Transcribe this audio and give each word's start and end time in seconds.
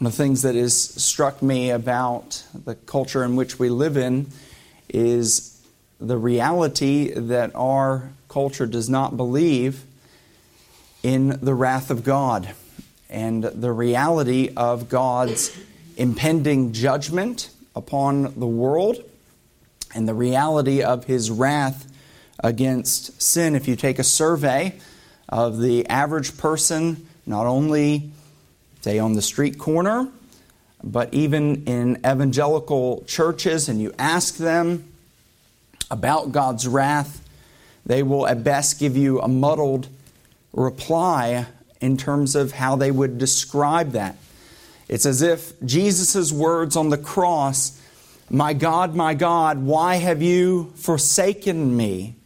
One 0.00 0.06
of 0.06 0.12
the 0.12 0.22
things 0.22 0.40
that 0.42 0.54
has 0.54 0.74
struck 0.74 1.42
me 1.42 1.68
about 1.68 2.42
the 2.64 2.74
culture 2.74 3.22
in 3.22 3.36
which 3.36 3.58
we 3.58 3.68
live 3.68 3.98
in 3.98 4.28
is 4.88 5.60
the 6.00 6.16
reality 6.16 7.12
that 7.12 7.50
our 7.54 8.10
culture 8.30 8.64
does 8.64 8.88
not 8.88 9.18
believe 9.18 9.84
in 11.02 11.38
the 11.42 11.52
wrath 11.52 11.90
of 11.90 12.02
God 12.02 12.54
and 13.10 13.44
the 13.44 13.72
reality 13.72 14.48
of 14.56 14.88
God's 14.88 15.54
impending 15.98 16.72
judgment 16.72 17.50
upon 17.76 18.40
the 18.40 18.46
world 18.46 19.04
and 19.94 20.08
the 20.08 20.14
reality 20.14 20.82
of 20.82 21.04
his 21.04 21.30
wrath 21.30 21.92
against 22.42 23.20
sin. 23.20 23.54
If 23.54 23.68
you 23.68 23.76
take 23.76 23.98
a 23.98 24.04
survey 24.04 24.80
of 25.28 25.60
the 25.60 25.86
average 25.88 26.38
person, 26.38 27.06
not 27.26 27.44
only 27.44 28.12
say 28.80 28.98
on 28.98 29.14
the 29.14 29.22
street 29.22 29.58
corner, 29.58 30.08
but 30.82 31.12
even 31.12 31.64
in 31.64 31.96
evangelical 31.98 33.04
churches, 33.06 33.68
and 33.68 33.80
you 33.80 33.92
ask 33.98 34.36
them 34.36 34.84
about 35.90 36.32
God's 36.32 36.66
wrath, 36.66 37.26
they 37.84 38.02
will 38.02 38.26
at 38.26 38.44
best 38.44 38.78
give 38.78 38.96
you 38.96 39.20
a 39.20 39.28
muddled 39.28 39.88
reply 40.52 41.46
in 41.80 41.96
terms 41.96 42.34
of 42.34 42.52
how 42.52 42.76
they 42.76 42.90
would 42.90 43.18
describe 43.18 43.92
that. 43.92 44.16
It's 44.88 45.06
as 45.06 45.22
if 45.22 45.52
Jesus' 45.64 46.32
words 46.32 46.76
on 46.76 46.90
the 46.90 46.98
cross, 46.98 47.80
My 48.30 48.52
God, 48.52 48.94
my 48.94 49.14
God, 49.14 49.58
why 49.58 49.96
have 49.96 50.22
you 50.22 50.72
forsaken 50.76 51.76
me? 51.76 52.16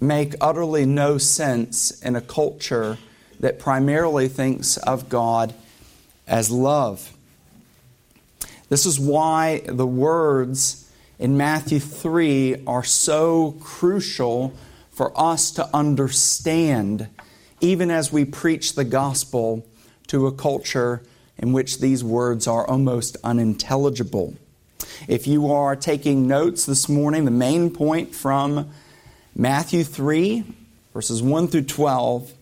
make 0.00 0.34
utterly 0.40 0.86
no 0.86 1.18
sense 1.18 1.90
in 2.02 2.16
a 2.16 2.20
culture 2.20 2.98
that 3.40 3.58
primarily 3.58 4.28
thinks 4.28 4.76
of 4.78 5.08
God 5.08 5.54
as 6.26 6.50
love. 6.50 7.12
This 8.68 8.86
is 8.86 8.98
why 8.98 9.62
the 9.66 9.86
words 9.86 10.90
in 11.18 11.36
Matthew 11.36 11.78
3 11.78 12.64
are 12.66 12.84
so 12.84 13.52
crucial 13.60 14.54
for 14.90 15.12
us 15.20 15.50
to 15.52 15.68
understand, 15.74 17.08
even 17.60 17.90
as 17.90 18.12
we 18.12 18.24
preach 18.24 18.74
the 18.74 18.84
gospel 18.84 19.66
to 20.06 20.26
a 20.26 20.32
culture 20.32 21.02
in 21.38 21.52
which 21.52 21.80
these 21.80 22.02
words 22.02 22.46
are 22.46 22.66
almost 22.66 23.16
unintelligible. 23.24 24.34
If 25.08 25.26
you 25.26 25.52
are 25.52 25.76
taking 25.76 26.26
notes 26.26 26.64
this 26.66 26.88
morning, 26.88 27.24
the 27.24 27.30
main 27.30 27.70
point 27.70 28.14
from 28.14 28.70
Matthew 29.34 29.82
3, 29.84 30.44
verses 30.92 31.22
1 31.22 31.48
through 31.48 31.62
12, 31.62 32.32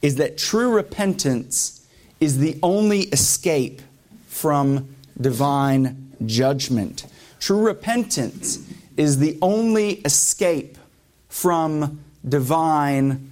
is 0.00 0.16
that 0.16 0.38
true 0.38 0.70
repentance 0.70 1.77
is 2.20 2.38
the 2.38 2.58
only 2.62 3.00
escape 3.02 3.82
from 4.26 4.94
divine 5.20 6.12
judgment. 6.26 7.06
True 7.40 7.64
repentance 7.64 8.66
is 8.96 9.18
the 9.18 9.38
only 9.40 9.94
escape 10.00 10.76
from 11.28 12.00
divine 12.28 13.30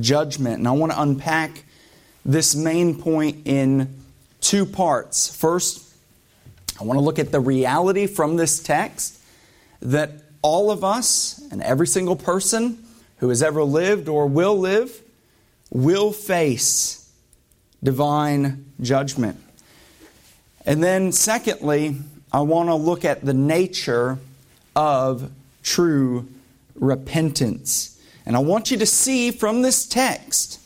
judgment. 0.00 0.58
And 0.58 0.68
I 0.68 0.72
want 0.72 0.92
to 0.92 1.00
unpack 1.00 1.64
this 2.24 2.54
main 2.54 3.00
point 3.00 3.38
in 3.46 3.94
two 4.40 4.64
parts. 4.64 5.34
First, 5.34 5.86
I 6.80 6.84
want 6.84 6.98
to 6.98 7.04
look 7.04 7.18
at 7.18 7.32
the 7.32 7.40
reality 7.40 8.06
from 8.06 8.36
this 8.36 8.62
text 8.62 9.18
that 9.80 10.10
all 10.42 10.70
of 10.70 10.84
us 10.84 11.42
and 11.50 11.62
every 11.62 11.86
single 11.86 12.16
person 12.16 12.82
who 13.18 13.28
has 13.28 13.42
ever 13.42 13.62
lived 13.62 14.08
or 14.08 14.26
will 14.26 14.58
live 14.58 15.02
will 15.70 16.12
face 16.12 16.99
divine 17.82 18.64
judgment. 18.80 19.38
And 20.66 20.82
then, 20.82 21.12
secondly, 21.12 21.96
I 22.32 22.40
want 22.40 22.68
to 22.68 22.74
look 22.74 23.04
at 23.04 23.24
the 23.24 23.34
nature 23.34 24.18
of 24.76 25.30
true 25.62 26.28
repentance. 26.74 28.00
And 28.26 28.36
I 28.36 28.40
want 28.40 28.70
you 28.70 28.76
to 28.78 28.86
see 28.86 29.30
from 29.30 29.62
this 29.62 29.86
text 29.86 30.60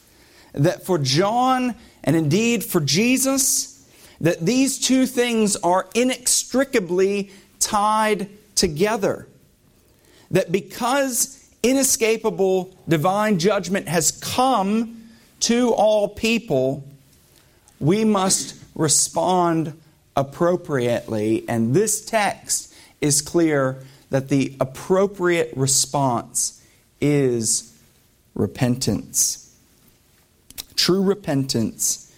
that 0.53 0.85
for 0.85 0.99
John 0.99 1.75
and 2.03 2.17
indeed 2.17 2.65
for 2.65 2.81
Jesus, 2.81 3.89
that 4.21 4.45
these 4.45 4.79
two 4.79 5.07
things 5.07 5.57
are 5.57 5.89
inextricably 5.95 7.31
tied 7.59 8.29
together 8.55 9.27
that 10.35 10.51
because 10.51 11.49
inescapable 11.63 12.77
divine 12.89 13.39
judgment 13.39 13.89
has 13.89 14.11
come 14.11 15.01
to 15.41 15.71
all 15.71 16.09
people, 16.09 16.85
we 17.85 18.03
must 18.03 18.57
respond 18.75 19.79
appropriately. 20.17 21.45
And 21.47 21.75
this 21.75 22.03
text 22.03 22.75
is 23.03 23.21
clear 23.21 23.85
that 24.09 24.31
the 24.31 24.57
appropriate 24.59 25.53
response 25.55 26.63
is 26.99 27.79
repentance. 28.35 29.55
True 30.75 31.03
repentance 31.03 32.11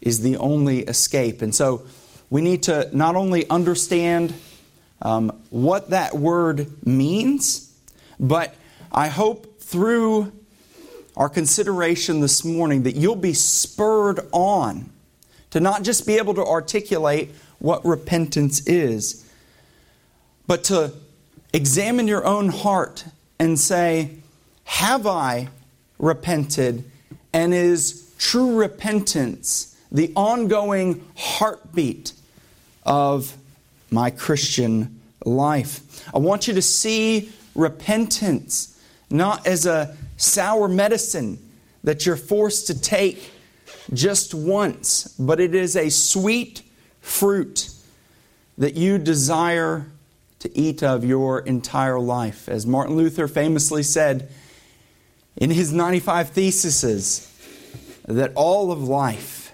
is 0.00 0.22
the 0.22 0.38
only 0.38 0.80
escape. 0.80 1.42
And 1.42 1.54
so 1.54 1.84
we 2.30 2.40
need 2.40 2.62
to 2.62 2.88
not 2.96 3.16
only 3.16 3.46
understand 3.50 4.32
um, 5.02 5.28
what 5.50 5.90
that 5.90 6.14
word 6.14 6.86
means, 6.86 7.70
but 8.18 8.54
I 8.90 9.08
hope 9.08 9.60
through 9.60 10.32
our 11.16 11.28
consideration 11.28 12.20
this 12.20 12.44
morning 12.44 12.82
that 12.82 12.96
you'll 12.96 13.16
be 13.16 13.32
spurred 13.32 14.20
on 14.32 14.90
to 15.50 15.60
not 15.60 15.82
just 15.82 16.06
be 16.06 16.16
able 16.16 16.34
to 16.34 16.44
articulate 16.44 17.30
what 17.58 17.84
repentance 17.84 18.66
is, 18.66 19.30
but 20.46 20.64
to 20.64 20.92
examine 21.52 22.06
your 22.06 22.24
own 22.26 22.48
heart 22.48 23.04
and 23.38 23.58
say, 23.58 24.10
Have 24.64 25.06
I 25.06 25.48
repented? 25.98 26.84
And 27.32 27.52
is 27.54 28.14
true 28.18 28.56
repentance 28.56 29.76
the 29.92 30.12
ongoing 30.16 31.04
heartbeat 31.16 32.12
of 32.84 33.36
my 33.90 34.10
Christian 34.10 35.00
life. 35.24 36.06
I 36.14 36.18
want 36.18 36.48
you 36.48 36.54
to 36.54 36.62
see 36.62 37.30
repentance 37.54 38.78
not 39.10 39.46
as 39.46 39.66
a 39.66 39.96
sour 40.16 40.68
medicine 40.68 41.38
that 41.84 42.06
you're 42.06 42.16
forced 42.16 42.66
to 42.68 42.80
take 42.80 43.32
just 43.92 44.34
once, 44.34 45.14
but 45.18 45.40
it 45.40 45.54
is 45.54 45.76
a 45.76 45.88
sweet 45.88 46.62
fruit 47.00 47.70
that 48.58 48.74
you 48.74 48.98
desire 48.98 49.86
to 50.40 50.58
eat 50.58 50.82
of 50.82 51.04
your 51.04 51.40
entire 51.40 51.98
life. 51.98 52.48
As 52.48 52.66
Martin 52.66 52.96
Luther 52.96 53.28
famously 53.28 53.82
said 53.82 54.30
in 55.36 55.50
his 55.50 55.72
95 55.72 56.30
Theses, 56.30 57.32
that 58.06 58.32
all 58.34 58.70
of 58.72 58.82
life 58.82 59.52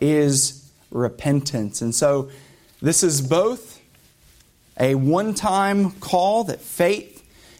is 0.00 0.70
repentance. 0.90 1.82
And 1.82 1.94
so, 1.94 2.30
this 2.80 3.02
is 3.02 3.20
both 3.20 3.80
a 4.78 4.94
one 4.94 5.34
time 5.34 5.90
call 5.92 6.44
that 6.44 6.60
faith 6.60 7.17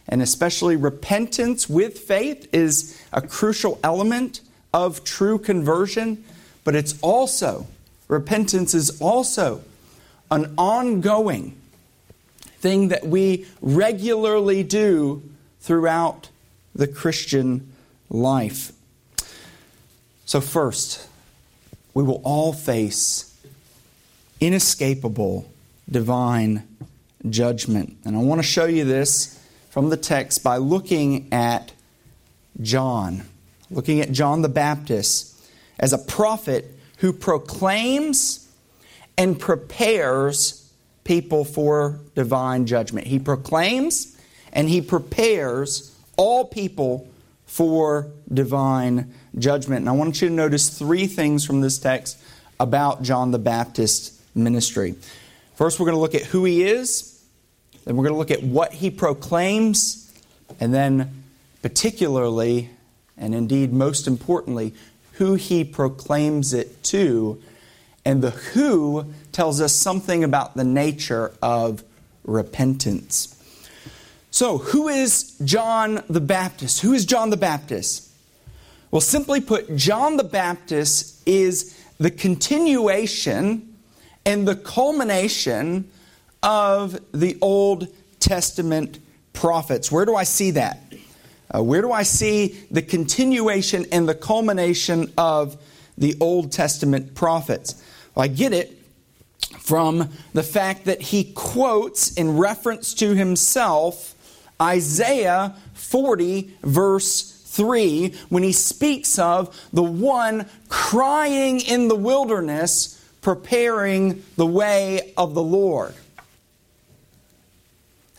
and 0.09 0.21
especially 0.21 0.75
repentance 0.75 1.69
with 1.69 1.99
faith 1.99 2.49
is 2.51 2.99
a 3.13 3.21
crucial 3.21 3.79
element 3.83 4.41
of 4.73 5.03
true 5.03 5.37
conversion, 5.37 6.23
but 6.63 6.75
it's 6.75 6.99
also, 7.01 7.67
repentance 8.07 8.73
is 8.73 8.99
also 8.99 9.61
an 10.31 10.53
ongoing 10.57 11.55
thing 12.59 12.89
that 12.89 13.05
we 13.05 13.45
regularly 13.61 14.63
do 14.63 15.23
throughout 15.61 16.29
the 16.75 16.87
Christian 16.87 17.71
life. 18.09 18.71
So, 20.25 20.41
first, 20.41 21.07
we 21.93 22.03
will 22.03 22.21
all 22.23 22.51
face 22.53 23.25
inescapable 24.39 25.51
divine 25.89 26.67
judgment. 27.29 27.97
And 28.05 28.15
I 28.15 28.19
want 28.19 28.39
to 28.39 28.47
show 28.47 28.65
you 28.65 28.85
this 28.85 29.38
from 29.69 29.89
the 29.89 29.97
text 29.97 30.43
by 30.43 30.57
looking 30.57 31.31
at 31.31 31.71
John, 32.61 33.23
looking 33.69 34.01
at 34.01 34.11
John 34.11 34.41
the 34.41 34.49
Baptist 34.49 35.35
as 35.79 35.93
a 35.93 35.97
prophet 35.97 36.65
who 36.97 37.13
proclaims 37.13 38.47
and 39.17 39.39
prepares 39.39 40.71
people 41.03 41.45
for 41.45 41.99
divine 42.15 42.65
judgment. 42.65 43.07
He 43.07 43.19
proclaims 43.19 44.17
and 44.51 44.67
he 44.67 44.81
prepares 44.81 45.95
all 46.17 46.45
people 46.45 47.07
for 47.45 48.11
divine 48.31 49.13
judgment. 49.37 49.81
And 49.81 49.89
I 49.89 49.93
want 49.93 50.21
you 50.21 50.27
to 50.27 50.33
notice 50.33 50.69
three 50.69 51.07
things 51.07 51.45
from 51.45 51.61
this 51.61 51.79
text 51.79 52.17
about 52.59 53.01
John 53.01 53.31
the 53.31 53.39
Baptist 53.39 54.19
ministry. 54.35 54.95
First, 55.55 55.79
we're 55.79 55.85
going 55.85 55.95
to 55.95 56.01
look 56.01 56.15
at 56.15 56.23
who 56.23 56.45
he 56.45 56.63
is, 56.63 57.18
then 57.89 57.97
we're 57.97 58.03
going 58.03 58.13
to 58.13 58.19
look 58.19 58.29
at 58.29 58.43
what 58.43 58.71
he 58.71 58.91
proclaims, 58.91 60.13
and 60.59 60.71
then, 60.71 61.23
particularly, 61.63 62.69
and 63.17 63.33
indeed 63.33 63.73
most 63.73 64.05
importantly, 64.05 64.75
who 65.13 65.33
he 65.33 65.63
proclaims 65.63 66.53
it 66.53 66.83
to. 66.83 67.41
And 68.05 68.21
the 68.21 68.29
who 68.29 69.11
tells 69.31 69.59
us 69.59 69.73
something 69.73 70.23
about 70.23 70.55
the 70.55 70.63
nature 70.63 71.33
of 71.41 71.83
repentance. 72.25 73.35
So, 74.29 74.59
who 74.59 74.87
is 74.87 75.35
John 75.43 76.03
the 76.07 76.21
Baptist? 76.21 76.81
Who 76.81 76.93
is 76.93 77.07
John 77.07 77.31
the 77.31 77.37
Baptist? 77.37 78.07
Well, 78.91 79.01
simply 79.01 79.41
put, 79.41 79.75
John 79.75 80.17
the 80.17 80.23
Baptist 80.23 81.27
is 81.27 81.75
the 81.97 82.11
continuation 82.11 83.75
and 84.27 84.47
the 84.47 84.55
culmination 84.55 85.89
of 86.41 86.99
the 87.11 87.37
Old 87.41 87.87
Testament 88.19 88.99
prophets. 89.33 89.91
Where 89.91 90.05
do 90.05 90.15
I 90.15 90.23
see 90.23 90.51
that? 90.51 90.81
Uh, 91.53 91.63
where 91.63 91.81
do 91.81 91.91
I 91.91 92.03
see 92.03 92.59
the 92.69 92.81
continuation 92.81 93.85
and 93.91 94.07
the 94.07 94.15
culmination 94.15 95.11
of 95.17 95.57
the 95.97 96.15
Old 96.19 96.51
Testament 96.51 97.15
prophets? 97.15 97.83
Well, 98.13 98.25
I 98.25 98.27
get 98.27 98.53
it 98.53 98.77
from 99.59 100.09
the 100.33 100.43
fact 100.43 100.85
that 100.85 101.01
he 101.01 101.23
quotes 101.23 102.13
in 102.13 102.37
reference 102.37 102.93
to 102.95 103.15
himself 103.15 104.15
Isaiah 104.61 105.55
40, 105.73 106.53
verse 106.63 107.31
3, 107.47 108.13
when 108.29 108.43
he 108.43 108.51
speaks 108.51 109.17
of 109.17 109.57
the 109.73 109.83
one 109.83 110.47
crying 110.67 111.61
in 111.61 111.87
the 111.87 111.95
wilderness, 111.95 113.03
preparing 113.21 114.23
the 114.35 114.45
way 114.45 115.13
of 115.17 115.33
the 115.33 115.41
Lord. 115.41 115.95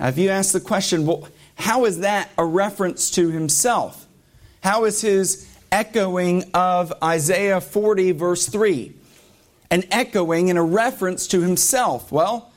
Now, 0.00 0.08
if 0.08 0.16
you 0.16 0.30
ask 0.30 0.52
the 0.52 0.60
question, 0.60 1.04
well, 1.04 1.28
how 1.56 1.84
is 1.84 1.98
that 1.98 2.30
a 2.38 2.44
reference 2.44 3.10
to 3.12 3.30
himself? 3.30 4.06
How 4.62 4.86
is 4.86 5.02
his 5.02 5.46
echoing 5.70 6.50
of 6.54 6.90
Isaiah 7.04 7.60
40, 7.60 8.12
verse 8.12 8.48
3? 8.48 8.94
An 9.70 9.84
echoing 9.90 10.48
and 10.48 10.58
a 10.58 10.62
reference 10.62 11.26
to 11.28 11.42
himself. 11.42 12.10
Well, 12.10 12.50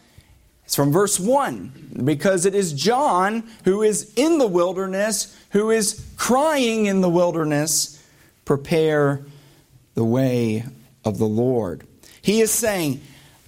it's 0.64 0.76
from 0.76 0.94
verse 0.94 1.20
1 1.20 2.02
because 2.06 2.46
it 2.46 2.56
is 2.56 2.72
John 2.72 3.44
who 3.66 3.82
is 3.82 4.14
in 4.16 4.38
the 4.38 4.48
wilderness, 4.48 5.38
who 5.52 5.70
is 5.70 6.04
crying 6.16 6.86
in 6.86 7.02
the 7.02 7.10
wilderness, 7.10 8.02
prepare 8.46 9.26
the 9.96 10.06
way 10.06 10.64
of 11.04 11.18
the 11.18 11.26
Lord. 11.26 11.86
He 12.22 12.40
is 12.40 12.52
saying, 12.52 13.02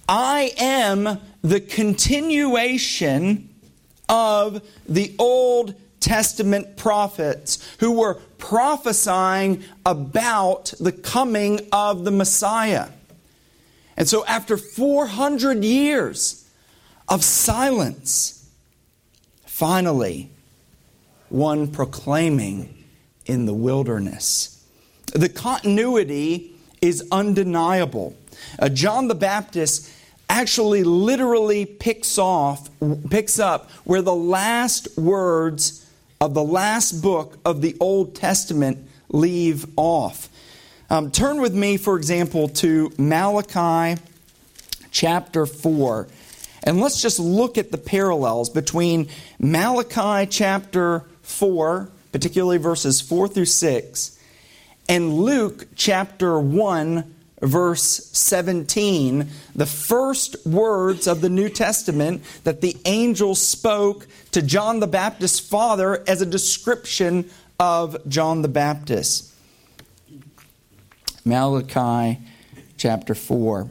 I 0.06 0.52
am 0.58 1.18
the 1.42 1.60
continuation 1.60 3.55
of 4.08 4.62
the 4.88 5.14
Old 5.18 5.74
Testament 6.00 6.76
prophets 6.76 7.76
who 7.80 7.92
were 7.92 8.14
prophesying 8.38 9.64
about 9.84 10.72
the 10.78 10.92
coming 10.92 11.60
of 11.72 12.04
the 12.04 12.10
Messiah. 12.10 12.88
And 13.96 14.06
so, 14.06 14.24
after 14.26 14.56
400 14.56 15.64
years 15.64 16.48
of 17.08 17.24
silence, 17.24 18.48
finally, 19.46 20.30
one 21.28 21.68
proclaiming 21.68 22.84
in 23.24 23.46
the 23.46 23.54
wilderness. 23.54 24.64
The 25.12 25.28
continuity 25.28 26.54
is 26.80 27.06
undeniable. 27.10 28.16
Uh, 28.58 28.68
John 28.68 29.08
the 29.08 29.14
Baptist 29.14 29.90
actually 30.28 30.84
literally 30.84 31.64
picks 31.64 32.18
off 32.18 32.68
picks 33.10 33.38
up 33.38 33.70
where 33.84 34.02
the 34.02 34.14
last 34.14 34.88
words 34.98 35.86
of 36.20 36.34
the 36.34 36.42
last 36.42 37.02
book 37.02 37.38
of 37.44 37.60
the 37.60 37.76
Old 37.80 38.14
Testament 38.14 38.78
leave 39.08 39.66
off. 39.76 40.28
Um, 40.88 41.10
turn 41.10 41.40
with 41.40 41.54
me, 41.54 41.76
for 41.76 41.96
example, 41.96 42.48
to 42.48 42.92
Malachi 42.96 44.00
chapter 44.90 45.46
4. 45.46 46.08
And 46.62 46.80
let's 46.80 47.00
just 47.00 47.18
look 47.18 47.58
at 47.58 47.70
the 47.70 47.78
parallels 47.78 48.50
between 48.50 49.08
Malachi 49.38 50.28
chapter 50.30 51.04
4, 51.22 51.88
particularly 52.12 52.58
verses 52.58 53.00
4 53.00 53.28
through 53.28 53.44
6, 53.44 54.18
and 54.88 55.14
Luke 55.14 55.66
chapter 55.74 56.38
1, 56.38 57.15
verse 57.40 58.10
17, 58.12 59.28
the 59.54 59.66
first 59.66 60.46
words 60.46 61.06
of 61.06 61.20
the 61.20 61.28
New 61.28 61.48
Testament 61.48 62.22
that 62.44 62.60
the 62.60 62.76
angel 62.84 63.34
spoke 63.34 64.06
to 64.32 64.42
John 64.42 64.80
the 64.80 64.86
Baptist's 64.86 65.40
father 65.40 66.02
as 66.08 66.22
a 66.22 66.26
description 66.26 67.28
of 67.60 67.96
John 68.08 68.42
the 68.42 68.48
Baptist. 68.48 69.32
Malachi 71.24 72.20
chapter 72.76 73.14
4. 73.14 73.68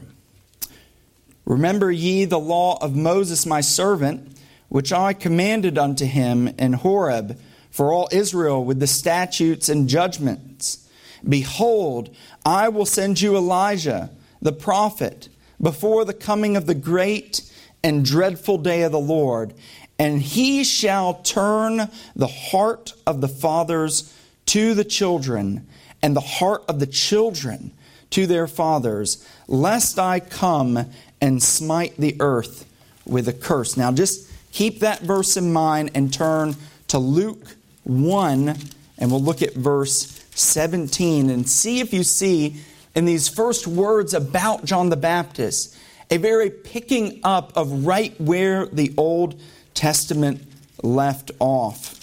Remember 1.44 1.90
ye 1.90 2.24
the 2.24 2.38
law 2.38 2.76
of 2.82 2.94
Moses 2.94 3.46
my 3.46 3.60
servant, 3.60 4.36
which 4.68 4.92
I 4.92 5.12
commanded 5.12 5.78
unto 5.78 6.04
him 6.04 6.48
in 6.58 6.74
Horeb 6.74 7.38
for 7.70 7.92
all 7.92 8.08
Israel 8.10 8.64
with 8.64 8.80
the 8.80 8.86
statutes 8.86 9.68
and 9.68 9.88
judgments. 9.88 10.85
Behold, 11.28 12.14
I 12.44 12.68
will 12.68 12.86
send 12.86 13.20
you 13.20 13.36
Elijah, 13.36 14.10
the 14.40 14.52
prophet, 14.52 15.28
before 15.60 16.04
the 16.04 16.14
coming 16.14 16.56
of 16.56 16.66
the 16.66 16.74
great 16.74 17.50
and 17.82 18.04
dreadful 18.04 18.58
day 18.58 18.82
of 18.82 18.92
the 18.92 18.98
Lord, 18.98 19.54
and 19.98 20.20
he 20.20 20.64
shall 20.64 21.14
turn 21.14 21.90
the 22.14 22.26
heart 22.26 22.92
of 23.06 23.20
the 23.20 23.28
fathers 23.28 24.12
to 24.46 24.74
the 24.74 24.84
children, 24.84 25.66
and 26.02 26.14
the 26.14 26.20
heart 26.20 26.62
of 26.68 26.78
the 26.78 26.86
children 26.86 27.72
to 28.10 28.26
their 28.26 28.46
fathers, 28.46 29.26
lest 29.48 29.98
I 29.98 30.20
come 30.20 30.86
and 31.20 31.42
smite 31.42 31.96
the 31.96 32.16
earth 32.20 32.64
with 33.04 33.26
a 33.28 33.32
curse. 33.32 33.76
Now, 33.76 33.90
just 33.90 34.30
keep 34.52 34.80
that 34.80 35.00
verse 35.00 35.36
in 35.36 35.52
mind 35.52 35.90
and 35.94 36.12
turn 36.12 36.54
to 36.88 36.98
Luke 36.98 37.56
1, 37.84 38.56
and 38.98 39.10
we'll 39.10 39.22
look 39.22 39.42
at 39.42 39.54
verse 39.54 40.15
17 40.36 41.30
and 41.30 41.48
see 41.48 41.80
if 41.80 41.92
you 41.92 42.02
see 42.02 42.56
in 42.94 43.04
these 43.04 43.28
first 43.28 43.66
words 43.66 44.14
about 44.14 44.64
John 44.64 44.90
the 44.90 44.96
Baptist 44.96 45.76
a 46.10 46.18
very 46.18 46.50
picking 46.50 47.20
up 47.24 47.56
of 47.56 47.86
right 47.86 48.18
where 48.20 48.66
the 48.66 48.94
Old 48.96 49.40
Testament 49.74 50.42
left 50.82 51.30
off. 51.40 51.94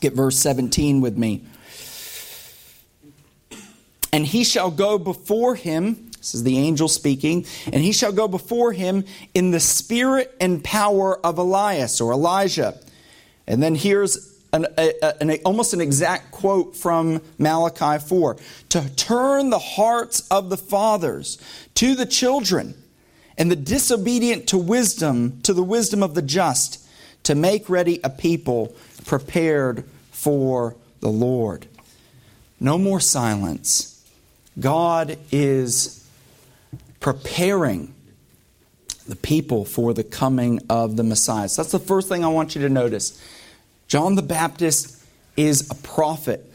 Get 0.00 0.14
verse 0.14 0.38
17 0.38 1.00
with 1.00 1.16
me. 1.16 1.44
And 4.12 4.26
he 4.26 4.42
shall 4.42 4.70
go 4.70 4.98
before 4.98 5.54
him, 5.54 6.10
this 6.18 6.34
is 6.34 6.42
the 6.42 6.58
angel 6.58 6.88
speaking, 6.88 7.46
and 7.66 7.82
he 7.82 7.92
shall 7.92 8.12
go 8.12 8.26
before 8.26 8.72
him 8.72 9.04
in 9.34 9.50
the 9.50 9.60
spirit 9.60 10.34
and 10.40 10.64
power 10.64 11.18
of 11.24 11.38
Elias 11.38 12.00
or 12.00 12.12
Elijah. 12.12 12.78
And 13.46 13.62
then 13.62 13.74
here's 13.74 14.29
an, 14.52 14.66
a, 14.76 15.22
an, 15.22 15.38
almost 15.44 15.72
an 15.74 15.80
exact 15.80 16.32
quote 16.32 16.76
from 16.76 17.22
Malachi 17.38 18.04
4 18.04 18.36
to 18.70 18.96
turn 18.96 19.50
the 19.50 19.58
hearts 19.58 20.26
of 20.28 20.50
the 20.50 20.56
fathers 20.56 21.38
to 21.74 21.94
the 21.94 22.06
children 22.06 22.74
and 23.38 23.50
the 23.50 23.56
disobedient 23.56 24.48
to 24.48 24.58
wisdom, 24.58 25.40
to 25.42 25.54
the 25.54 25.62
wisdom 25.62 26.02
of 26.02 26.14
the 26.14 26.22
just, 26.22 26.86
to 27.22 27.34
make 27.34 27.68
ready 27.68 28.00
a 28.02 28.10
people 28.10 28.74
prepared 29.06 29.84
for 30.10 30.76
the 31.00 31.08
Lord. 31.08 31.66
No 32.58 32.76
more 32.76 33.00
silence. 33.00 34.04
God 34.58 35.16
is 35.30 36.06
preparing 36.98 37.94
the 39.06 39.16
people 39.16 39.64
for 39.64 39.94
the 39.94 40.04
coming 40.04 40.60
of 40.68 40.96
the 40.96 41.02
Messiah. 41.02 41.48
So 41.48 41.62
that's 41.62 41.72
the 41.72 41.78
first 41.78 42.08
thing 42.08 42.24
I 42.24 42.28
want 42.28 42.54
you 42.54 42.62
to 42.62 42.68
notice 42.68 43.20
John 43.90 44.14
the 44.14 44.22
Baptist 44.22 45.02
is 45.36 45.68
a 45.68 45.74
prophet. 45.74 46.48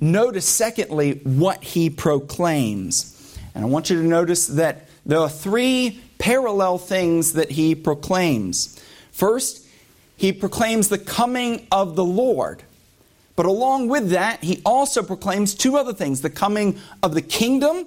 Notice, 0.00 0.48
secondly, 0.48 1.20
what 1.24 1.62
he 1.62 1.90
proclaims. 1.90 3.36
And 3.54 3.62
I 3.62 3.68
want 3.68 3.90
you 3.90 4.00
to 4.00 4.08
notice 4.08 4.46
that 4.46 4.88
there 5.04 5.18
are 5.18 5.28
three 5.28 6.00
parallel 6.18 6.78
things 6.78 7.34
that 7.34 7.50
he 7.50 7.74
proclaims. 7.74 8.82
First, 9.12 9.66
he 10.16 10.32
proclaims 10.32 10.88
the 10.88 10.96
coming 10.96 11.66
of 11.70 11.96
the 11.96 12.04
Lord. 12.04 12.62
But 13.36 13.44
along 13.44 13.88
with 13.88 14.08
that, 14.12 14.42
he 14.42 14.62
also 14.64 15.02
proclaims 15.02 15.54
two 15.54 15.76
other 15.76 15.92
things 15.92 16.22
the 16.22 16.30
coming 16.30 16.78
of 17.02 17.12
the 17.12 17.20
kingdom 17.20 17.86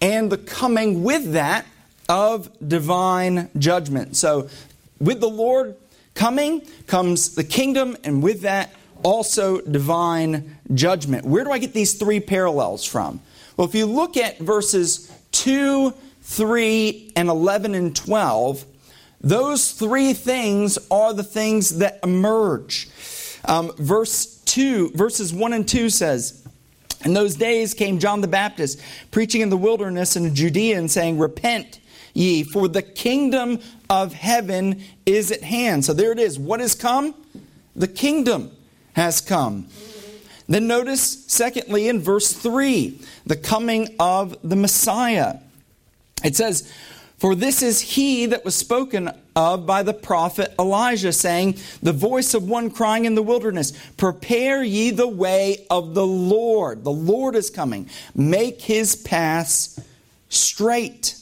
and 0.00 0.32
the 0.32 0.38
coming 0.38 1.02
with 1.02 1.32
that 1.32 1.66
of 2.08 2.50
divine 2.66 3.50
judgment. 3.58 4.16
So, 4.16 4.48
with 4.98 5.20
the 5.20 5.28
Lord 5.28 5.76
coming 6.20 6.60
comes 6.86 7.34
the 7.34 7.42
kingdom, 7.42 7.96
and 8.04 8.22
with 8.22 8.42
that, 8.42 8.74
also 9.02 9.58
divine 9.62 10.54
judgment. 10.74 11.24
Where 11.24 11.44
do 11.44 11.50
I 11.50 11.56
get 11.56 11.72
these 11.72 11.94
three 11.94 12.20
parallels 12.20 12.84
from? 12.84 13.22
Well, 13.56 13.66
if 13.66 13.74
you 13.74 13.86
look 13.86 14.18
at 14.18 14.38
verses 14.38 15.10
2, 15.32 15.94
3, 16.20 17.12
and 17.16 17.30
11 17.30 17.74
and 17.74 17.96
12, 17.96 18.66
those 19.22 19.72
three 19.72 20.12
things 20.12 20.78
are 20.90 21.14
the 21.14 21.22
things 21.22 21.78
that 21.78 22.00
emerge. 22.02 22.90
Um, 23.46 23.72
verse 23.78 24.42
2, 24.44 24.90
verses 24.90 25.32
1 25.32 25.54
and 25.54 25.66
2 25.66 25.88
says, 25.88 26.46
In 27.02 27.14
those 27.14 27.34
days 27.34 27.72
came 27.72 27.98
John 27.98 28.20
the 28.20 28.28
Baptist, 28.28 28.82
preaching 29.10 29.40
in 29.40 29.48
the 29.48 29.56
wilderness 29.56 30.16
in 30.16 30.34
Judea 30.34 30.76
and 30.76 30.90
saying, 30.90 31.18
Repent 31.18 31.80
ye, 32.14 32.42
for 32.42 32.68
the 32.68 32.82
kingdom 32.82 33.60
of 33.88 34.12
heaven 34.12 34.82
is 35.06 35.30
at 35.30 35.42
hand. 35.42 35.84
So 35.84 35.92
there 35.92 36.12
it 36.12 36.18
is. 36.18 36.38
What 36.38 36.60
has 36.60 36.74
come? 36.74 37.14
The 37.76 37.88
kingdom 37.88 38.50
has 38.94 39.20
come. 39.20 39.68
Then 40.48 40.66
notice, 40.66 41.24
secondly, 41.26 41.88
in 41.88 42.00
verse 42.00 42.32
3, 42.32 42.98
the 43.24 43.36
coming 43.36 43.94
of 44.00 44.36
the 44.42 44.56
Messiah. 44.56 45.38
It 46.24 46.34
says, 46.34 46.70
For 47.18 47.36
this 47.36 47.62
is 47.62 47.80
he 47.80 48.26
that 48.26 48.44
was 48.44 48.56
spoken 48.56 49.10
of 49.36 49.64
by 49.64 49.84
the 49.84 49.94
prophet 49.94 50.52
Elijah, 50.58 51.12
saying, 51.12 51.58
The 51.82 51.92
voice 51.92 52.34
of 52.34 52.48
one 52.48 52.70
crying 52.70 53.04
in 53.04 53.14
the 53.14 53.22
wilderness, 53.22 53.72
Prepare 53.96 54.64
ye 54.64 54.90
the 54.90 55.06
way 55.06 55.66
of 55.70 55.94
the 55.94 56.06
Lord. 56.06 56.82
The 56.82 56.90
Lord 56.90 57.36
is 57.36 57.48
coming. 57.48 57.88
Make 58.16 58.60
his 58.60 58.96
paths 58.96 59.78
straight. 60.28 61.19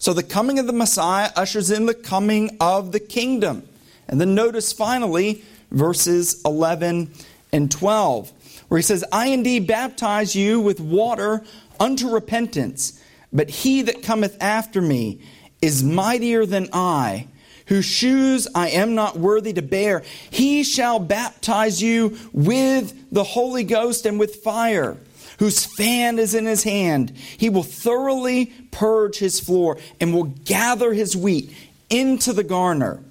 So 0.00 0.14
the 0.14 0.22
coming 0.22 0.58
of 0.58 0.66
the 0.66 0.72
Messiah 0.72 1.30
ushers 1.36 1.70
in 1.70 1.84
the 1.84 1.92
coming 1.92 2.56
of 2.58 2.90
the 2.90 2.98
kingdom. 2.98 3.68
And 4.08 4.18
then 4.18 4.34
notice 4.34 4.72
finally 4.72 5.44
verses 5.70 6.40
11 6.46 7.12
and 7.52 7.70
12, 7.70 8.32
where 8.68 8.78
he 8.78 8.82
says, 8.82 9.04
I 9.12 9.26
indeed 9.26 9.66
baptize 9.66 10.34
you 10.34 10.58
with 10.58 10.80
water 10.80 11.44
unto 11.78 12.08
repentance, 12.08 12.98
but 13.30 13.50
he 13.50 13.82
that 13.82 14.02
cometh 14.02 14.42
after 14.42 14.80
me 14.80 15.20
is 15.60 15.84
mightier 15.84 16.46
than 16.46 16.70
I, 16.72 17.28
whose 17.66 17.84
shoes 17.84 18.48
I 18.54 18.70
am 18.70 18.94
not 18.94 19.18
worthy 19.18 19.52
to 19.52 19.62
bear. 19.62 20.02
He 20.30 20.64
shall 20.64 20.98
baptize 20.98 21.82
you 21.82 22.16
with 22.32 23.12
the 23.12 23.22
Holy 23.22 23.64
Ghost 23.64 24.06
and 24.06 24.18
with 24.18 24.36
fire 24.36 24.96
whose 25.40 25.64
fan 25.64 26.18
is 26.18 26.34
in 26.34 26.44
his 26.44 26.64
hand. 26.64 27.10
He 27.16 27.48
will 27.48 27.62
thoroughly 27.62 28.52
purge 28.70 29.16
his 29.16 29.40
floor 29.40 29.78
and 29.98 30.12
will 30.12 30.24
gather 30.24 30.92
his 30.92 31.16
wheat 31.16 31.56
into 31.88 32.34
the 32.34 32.44
garner, 32.44 33.02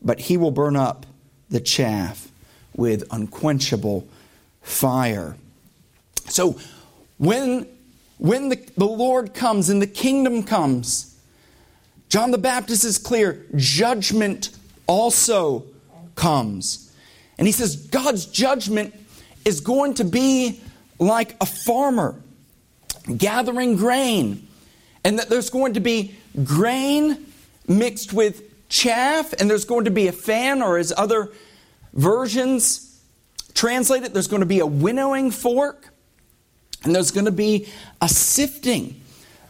but 0.00 0.18
he 0.18 0.38
will 0.38 0.50
burn 0.50 0.74
up 0.74 1.04
the 1.50 1.60
chaff 1.60 2.28
with 2.74 3.04
unquenchable 3.10 4.08
fire. 4.62 5.36
So 6.30 6.58
when, 7.18 7.68
when 8.16 8.48
the, 8.48 8.56
the 8.78 8.86
Lord 8.86 9.34
comes 9.34 9.68
and 9.68 9.82
the 9.82 9.86
kingdom 9.86 10.44
comes, 10.44 11.14
John 12.08 12.30
the 12.30 12.38
Baptist 12.38 12.86
is 12.86 12.96
clear 12.96 13.44
judgment 13.54 14.48
also 14.86 15.66
comes. 16.14 16.90
And 17.36 17.46
he 17.46 17.52
says 17.52 17.76
God's 17.76 18.24
judgment 18.24 18.94
is 19.44 19.60
going 19.60 19.92
to 19.94 20.04
be 20.04 20.62
like 20.98 21.36
a 21.40 21.46
farmer 21.46 22.20
gathering 23.16 23.76
grain, 23.76 24.46
and 25.04 25.18
that 25.18 25.28
there's 25.28 25.50
going 25.50 25.74
to 25.74 25.80
be 25.80 26.14
grain 26.44 27.26
mixed 27.68 28.12
with 28.12 28.68
chaff, 28.68 29.32
and 29.34 29.50
there's 29.50 29.64
going 29.64 29.84
to 29.84 29.90
be 29.90 30.08
a 30.08 30.12
fan, 30.12 30.62
or 30.62 30.78
as 30.78 30.92
other 30.96 31.30
versions 31.92 33.00
translate 33.54 34.02
it, 34.02 34.12
there's 34.12 34.28
going 34.28 34.40
to 34.40 34.46
be 34.46 34.60
a 34.60 34.66
winnowing 34.66 35.30
fork, 35.30 35.88
and 36.82 36.94
there's 36.94 37.10
going 37.10 37.26
to 37.26 37.32
be 37.32 37.68
a 38.00 38.08
sifting. 38.08 39.00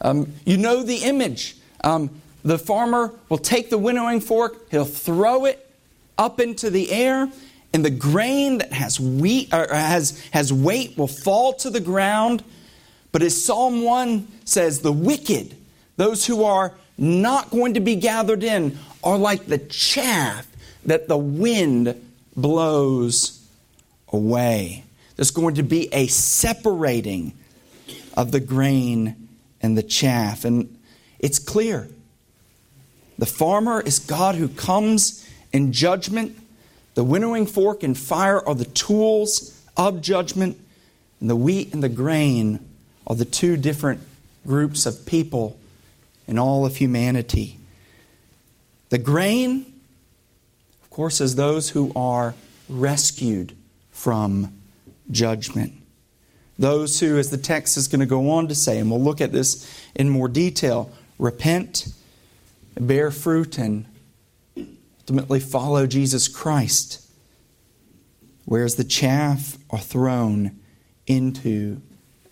Um, 0.01 0.33
you 0.45 0.57
know 0.57 0.83
the 0.83 0.99
image. 0.99 1.57
Um, 1.83 2.21
the 2.45 2.59
farmer 2.59 3.13
will 3.29 3.39
take 3.39 3.71
the 3.71 3.79
winnowing 3.79 4.21
fork, 4.21 4.71
he'll 4.71 4.85
throw 4.85 5.47
it 5.47 5.61
up 6.19 6.41
into 6.41 6.71
the 6.71 6.93
air, 6.93 7.31
and 7.75 7.85
the 7.85 7.91
grain 7.91 8.59
that 8.59 8.73
has 8.73 9.01
wheat 9.01 9.53
or 9.53 9.67
has, 9.69 10.19
has 10.31 10.53
weight 10.53 10.97
will 10.97 11.09
fall 11.09 11.53
to 11.55 11.71
the 11.71 11.81
ground. 11.81 12.45
But 13.11 13.23
as 13.23 13.45
Psalm 13.45 13.83
1 13.83 14.29
says, 14.45 14.81
the 14.81 14.93
wicked, 14.93 15.57
those 15.97 16.25
who 16.25 16.45
are 16.45 16.73
not 16.97 17.51
going 17.51 17.75
to 17.75 17.81
be 17.81 17.97
gathered 17.97 18.45
in, 18.45 18.79
are 19.03 19.19
like 19.19 19.47
the 19.47 19.59
chaff 19.59 20.47
that 20.87 21.09
the 21.09 21.19
wind 21.19 22.01
blows 22.37 23.45
away. 24.13 24.85
There's 25.17 25.33
going 25.33 25.57
to 25.57 25.65
be 25.65 25.93
a 25.93 26.07
separating 26.07 27.33
of 28.17 28.31
the 28.31 28.41
grain 28.41 29.29
and 29.61 29.77
the 29.77 29.83
chaff. 29.83 30.45
And 30.45 30.79
it's 31.19 31.41
clear 31.41 31.89
the 33.19 33.27
farmer 33.27 33.81
is 33.81 33.99
God 33.99 34.37
who 34.37 34.49
comes 34.49 35.29
in 35.53 35.73
judgment. 35.73 36.39
The 36.95 37.05
winnowing 37.05 37.47
fork 37.47 37.83
and 37.83 37.97
fire 37.97 38.47
are 38.47 38.55
the 38.55 38.65
tools 38.65 39.61
of 39.77 40.01
judgment, 40.01 40.59
and 41.21 41.29
the 41.29 41.37
wheat 41.37 41.73
and 41.75 41.83
the 41.83 41.89
grain 41.89 42.61
are 43.07 43.17
the 43.17 43.25
two 43.25 43.57
different 43.57 44.01
groups 44.47 44.87
of 44.87 45.05
people 45.07 45.59
in 46.27 46.39
all 46.39 46.65
of 46.65 46.77
humanity. 46.77 47.59
The 48.91 48.99
grain, 48.99 49.73
of 50.83 50.91
course, 50.91 51.21
is 51.21 51.35
those 51.35 51.71
who 51.71 51.93
are 51.97 52.35
rescued 52.69 53.57
from 53.91 54.53
judgment. 55.11 55.73
Those 56.59 57.01
who, 57.01 57.19
as 57.19 57.31
the 57.31 57.39
text 57.39 57.77
is 57.77 57.89
going 57.89 58.01
to 58.01 58.07
go 58.07 58.31
on 58.31 58.47
to 58.49 58.55
say, 58.55 58.79
and 58.79 58.91
we'll 58.91 59.03
look 59.03 59.21
at 59.21 59.33
this 59.33 59.69
in 59.97 60.09
more 60.09 60.29
detail, 60.29 60.93
repent, 61.19 61.89
bear 62.79 63.11
fruit, 63.11 63.59
and 63.59 63.87
ultimately 65.05 65.39
follow 65.39 65.87
Jesus 65.87 66.29
Christ, 66.29 67.07
whereas 68.47 68.77
the 68.77 68.85
chaff 68.85 69.59
are 69.69 69.79
thrown 69.79 70.59
into 71.07 71.83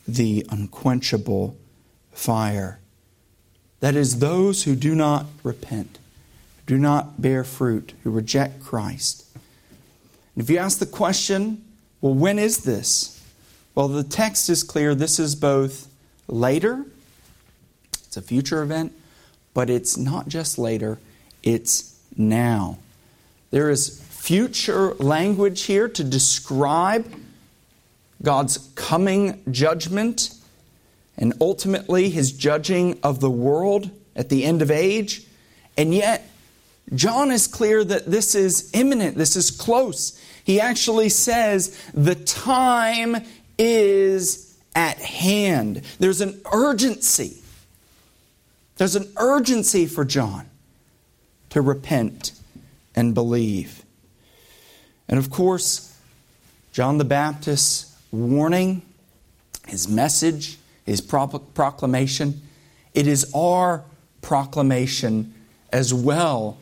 the 0.08 0.46
unquenchable 0.48 1.54
fire. 2.12 2.80
That 3.80 3.94
is, 3.94 4.20
those 4.20 4.62
who 4.62 4.74
do 4.74 4.94
not 4.94 5.26
repent, 5.42 5.98
do 6.66 6.78
not 6.78 7.20
bear 7.20 7.44
fruit, 7.44 7.92
who 8.04 8.10
reject 8.10 8.62
Christ. 8.62 9.26
And 10.34 10.42
if 10.42 10.48
you 10.48 10.56
ask 10.56 10.78
the 10.78 10.86
question, 10.86 11.62
well, 12.00 12.14
when 12.14 12.38
is 12.38 12.64
this? 12.64 13.22
Well, 13.74 13.88
the 13.88 14.02
text 14.02 14.48
is 14.48 14.62
clear. 14.62 14.94
This 14.94 15.18
is 15.18 15.34
both 15.34 15.88
later, 16.26 16.86
it's 18.06 18.16
a 18.16 18.22
future 18.22 18.62
event, 18.62 18.94
but 19.52 19.68
it's 19.68 19.98
not 19.98 20.28
just 20.28 20.58
later, 20.58 20.98
it's 21.42 21.91
now. 22.16 22.78
There 23.50 23.71
is 23.71 24.00
future 24.00 24.95
language 24.95 25.62
here 25.62 25.88
to 25.88 26.04
describe 26.04 27.12
God's 28.23 28.71
coming 28.75 29.42
judgment 29.50 30.35
and 31.19 31.35
ultimately 31.40 32.09
his 32.09 32.33
judging 32.33 32.99
of 33.02 33.21
the 33.21 33.31
world 33.31 33.90
at 34.14 34.28
the 34.28 34.45
end 34.45 34.62
of 34.62 34.71
age. 34.71 35.26
And 35.76 35.92
yet, 35.92 36.31
John 36.95 37.31
is 37.31 37.47
clear 37.47 37.85
that 37.85 38.07
this 38.07 38.35
is 38.35 38.71
imminent, 38.75 39.16
this 39.16 39.37
is 39.37 39.50
close. 39.50 40.21
He 40.45 40.61
actually 40.61 41.09
says, 41.09 41.78
The 41.92 42.14
time 42.14 43.16
is 43.59 44.57
at 44.75 44.99
hand. 44.99 45.83
There's 45.99 46.21
an 46.21 46.40
urgency. 46.52 47.38
There's 48.76 48.97
an 48.97 49.12
urgency 49.16 49.87
for 49.87 50.04
John 50.04 50.49
to 51.52 51.61
repent 51.61 52.32
and 52.94 53.12
believe. 53.12 53.85
And 55.06 55.18
of 55.18 55.28
course, 55.28 55.94
John 56.73 56.97
the 56.97 57.04
Baptist's 57.04 57.94
warning, 58.11 58.80
his 59.68 59.87
message, 59.87 60.56
his 60.87 61.02
proclamation, 61.02 62.40
it 62.94 63.06
is 63.06 63.30
our 63.35 63.85
proclamation 64.23 65.35
as 65.71 65.92
well 65.92 66.56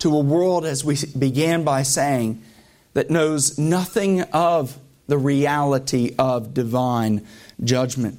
to 0.00 0.14
a 0.14 0.20
world, 0.20 0.66
as 0.66 0.84
we 0.84 0.98
began 1.18 1.64
by 1.64 1.82
saying, 1.82 2.42
that 2.92 3.08
knows 3.08 3.58
nothing 3.58 4.20
of 4.20 4.78
the 5.06 5.16
reality 5.16 6.14
of 6.18 6.52
divine 6.52 7.26
judgment. 7.62 8.18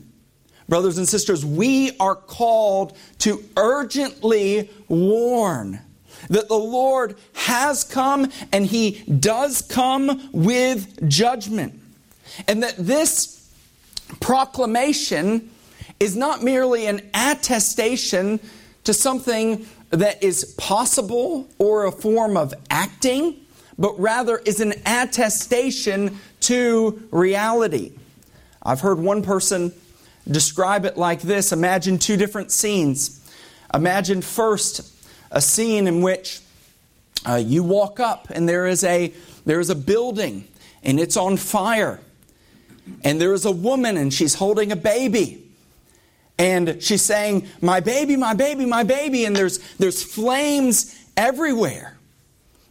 Brothers 0.67 0.97
and 0.97 1.07
sisters, 1.07 1.45
we 1.45 1.95
are 1.99 2.15
called 2.15 2.97
to 3.19 3.43
urgently 3.55 4.71
warn 4.87 5.81
that 6.29 6.47
the 6.47 6.57
Lord 6.57 7.15
has 7.33 7.83
come 7.83 8.31
and 8.51 8.65
he 8.65 9.03
does 9.19 9.61
come 9.61 10.29
with 10.31 11.07
judgment. 11.09 11.79
And 12.47 12.63
that 12.63 12.75
this 12.77 13.49
proclamation 14.19 15.51
is 15.99 16.15
not 16.15 16.43
merely 16.43 16.87
an 16.87 17.01
attestation 17.13 18.39
to 18.83 18.93
something 18.93 19.65
that 19.91 20.23
is 20.23 20.55
possible 20.57 21.47
or 21.57 21.85
a 21.85 21.91
form 21.91 22.37
of 22.37 22.53
acting, 22.69 23.35
but 23.77 23.97
rather 23.99 24.37
is 24.37 24.59
an 24.59 24.73
attestation 24.85 26.19
to 26.41 27.07
reality. 27.11 27.93
I've 28.61 28.81
heard 28.81 28.99
one 28.99 29.21
person 29.21 29.73
describe 30.29 30.85
it 30.85 30.97
like 30.97 31.21
this 31.21 31.51
Imagine 31.51 31.99
two 31.99 32.17
different 32.17 32.51
scenes. 32.51 33.21
Imagine 33.73 34.21
first 34.21 34.94
a 35.31 35.41
scene 35.41 35.87
in 35.87 36.01
which 36.01 36.39
uh, 37.27 37.35
you 37.35 37.63
walk 37.63 37.99
up 37.99 38.27
and 38.29 38.47
there 38.47 38.67
is 38.67 38.83
a 38.83 39.13
there 39.45 39.59
is 39.59 39.69
a 39.69 39.75
building 39.75 40.47
and 40.83 40.99
it's 40.99 41.17
on 41.17 41.37
fire. 41.37 41.99
and 43.03 43.19
there 43.19 43.33
is 43.33 43.45
a 43.45 43.51
woman 43.51 43.97
and 43.97 44.13
she's 44.13 44.35
holding 44.35 44.71
a 44.71 44.75
baby. 44.75 45.41
And 46.37 46.81
she's 46.83 47.01
saying, 47.01 47.47
My 47.61 47.79
baby, 47.79 48.15
my 48.15 48.33
baby, 48.33 48.65
my 48.65 48.83
baby. 48.83 49.25
And 49.25 49.35
there's, 49.35 49.57
there's 49.77 50.03
flames 50.03 50.95
everywhere. 51.17 51.97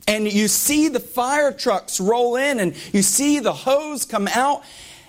And 0.06 0.30
you 0.30 0.48
see 0.48 0.88
the 0.88 1.00
fire 1.00 1.50
trucks 1.50 1.98
roll 1.98 2.36
in 2.36 2.60
and 2.60 2.74
you 2.92 3.02
see 3.02 3.40
the 3.40 3.52
hose 3.52 4.04
come 4.04 4.28
out. 4.28 4.62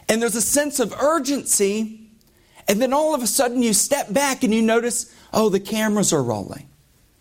And 0.07 0.21
there's 0.21 0.35
a 0.35 0.41
sense 0.41 0.79
of 0.79 0.93
urgency. 0.93 1.99
And 2.67 2.81
then 2.81 2.93
all 2.93 3.13
of 3.13 3.21
a 3.21 3.27
sudden 3.27 3.61
you 3.61 3.73
step 3.73 4.11
back 4.13 4.43
and 4.43 4.53
you 4.53 4.61
notice, 4.61 5.13
oh, 5.33 5.49
the 5.49 5.59
cameras 5.59 6.13
are 6.13 6.23
rolling. 6.23 6.67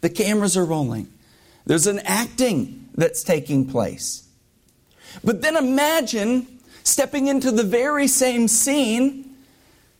The 0.05 0.11
cameras 0.11 0.55
are 0.59 0.67
rolling. 0.67 1.09
There's 1.65 1.87
an 1.87 2.01
acting 2.01 2.91
that's 2.95 3.23
taking 3.23 3.65
place. 3.67 4.29
But 5.25 5.41
then 5.41 5.57
imagine 5.57 6.47
stepping 6.83 7.29
into 7.29 7.51
the 7.51 7.63
very 7.63 8.07
same 8.07 8.47
scene 8.47 9.35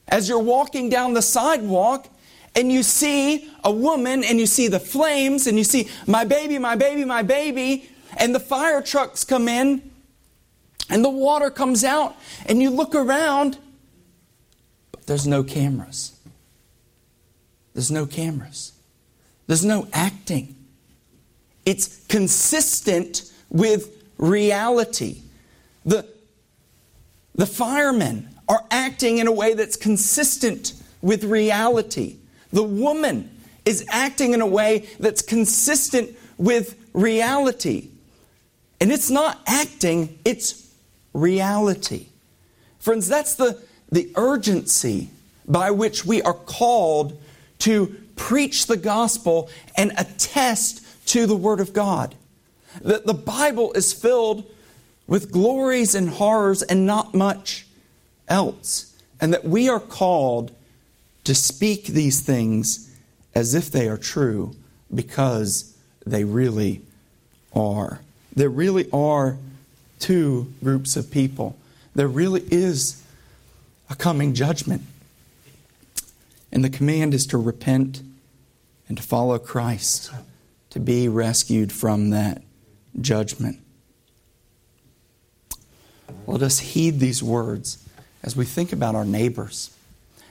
as 0.07 0.29
you're 0.29 0.39
walking 0.39 0.91
down 0.91 1.15
the 1.15 1.23
sidewalk 1.23 2.07
and 2.55 2.71
you 2.71 2.83
see 2.83 3.51
a 3.65 3.73
woman 3.73 4.25
and 4.25 4.39
you 4.39 4.45
see 4.45 4.69
the 4.69 4.79
flames 4.79 5.47
and 5.47 5.57
you 5.57 5.65
see 5.65 5.89
my 6.07 6.27
baby, 6.27 6.59
my 6.59 6.77
baby, 6.77 7.07
my 7.07 7.23
baby, 7.23 7.89
and 8.19 8.35
the 8.35 8.41
fire 8.41 8.83
trucks 8.83 9.25
come 9.25 9.49
in 9.49 9.91
and 10.91 11.03
the 11.03 11.09
water 11.09 11.49
comes 11.49 11.83
out 11.83 12.15
and 12.45 12.61
you 12.61 12.69
look 12.69 12.95
around, 12.95 13.57
but 14.93 15.07
there's 15.07 15.27
no 15.27 15.43
cameras. 15.43 16.13
There's 17.73 17.91
no 17.91 18.05
cameras. 18.05 18.74
There's 19.47 19.65
no 19.65 19.89
acting. 19.93 20.55
It's 21.65 22.05
consistent 22.07 23.33
with 23.51 24.05
reality. 24.19 25.23
The, 25.85 26.07
the 27.35 27.47
firemen 27.47 28.29
are 28.49 28.65
acting 28.71 29.19
in 29.19 29.27
a 29.27 29.33
way 29.33 29.55
that's 29.55 29.77
consistent 29.77 30.75
with 31.03 31.25
reality. 31.25 32.17
The 32.53 32.63
woman 32.63 33.31
is 33.65 33.85
acting 33.89 34.35
in 34.35 34.41
a 34.41 34.47
way 34.47 34.87
that's 34.99 35.23
consistent 35.23 36.17
with 36.37 36.77
reality. 36.93 37.89
And 38.81 38.93
it's 38.93 39.11
not 39.11 39.41
acting, 39.47 40.19
it's 40.25 40.71
reality. 41.13 42.07
Friends, 42.79 43.09
that's 43.09 43.35
the, 43.35 43.63
the 43.91 44.11
urgency 44.17 45.09
by 45.47 45.71
which 45.71 46.05
we 46.05 46.21
are 46.23 46.35
called 46.35 47.21
to 47.61 47.97
preach 48.17 48.67
the 48.67 48.77
gospel 48.77 49.49
and 49.77 49.93
attest 49.97 50.83
to 51.09 51.27
the 51.27 51.37
Word 51.37 51.61
of 51.61 51.73
God. 51.73 52.15
That 52.83 53.07
the 53.07 53.15
Bible 53.15 53.73
is 53.73 53.93
filled 53.93 54.51
with 55.07 55.31
glories 55.31 55.95
and 55.95 56.09
horrors 56.09 56.63
and 56.63 56.87
not 56.87 57.15
much 57.15 57.67
else. 58.29 58.95
And 59.21 59.33
that 59.33 59.45
we 59.45 59.69
are 59.69 59.81
called 59.81 60.51
to 61.25 61.35
speak 61.35 61.87
these 61.87 62.21
things 62.21 62.91
as 63.35 63.55
if 63.55 63.71
they 63.71 63.89
are 63.89 63.97
true 63.97 64.55
because 64.95 65.77
they 66.07 66.25
really 66.25 66.83
are. 67.55 68.01
There 68.35 68.51
really 68.51 68.91
are 68.93 69.39
two 69.99 70.53
groups 70.63 70.97
of 70.97 71.11
people. 71.11 71.57
There 71.95 72.09
really 72.09 72.45
is 72.51 73.03
a 73.89 73.95
coming 73.95 74.35
judgment. 74.35 74.83
And 76.55 76.65
the 76.65 76.71
command 76.71 77.15
is 77.15 77.27
to 77.27 77.37
repent 77.37 78.01
and 78.89 78.97
to 78.97 79.03
follow 79.03 79.39
Christ, 79.41 80.13
to 80.71 80.79
be 80.79 81.09
rescued 81.09 81.73
from 81.73 82.11
that 82.11 82.43
judgment. 83.01 83.59
Let 86.29 86.43
us 86.43 86.61
heed 86.61 87.01
these 87.01 87.25
words 87.25 87.85
as 88.23 88.37
we 88.37 88.45
think 88.45 88.73
about 88.73 88.95
our 88.95 89.05
neighbors, 89.05 89.77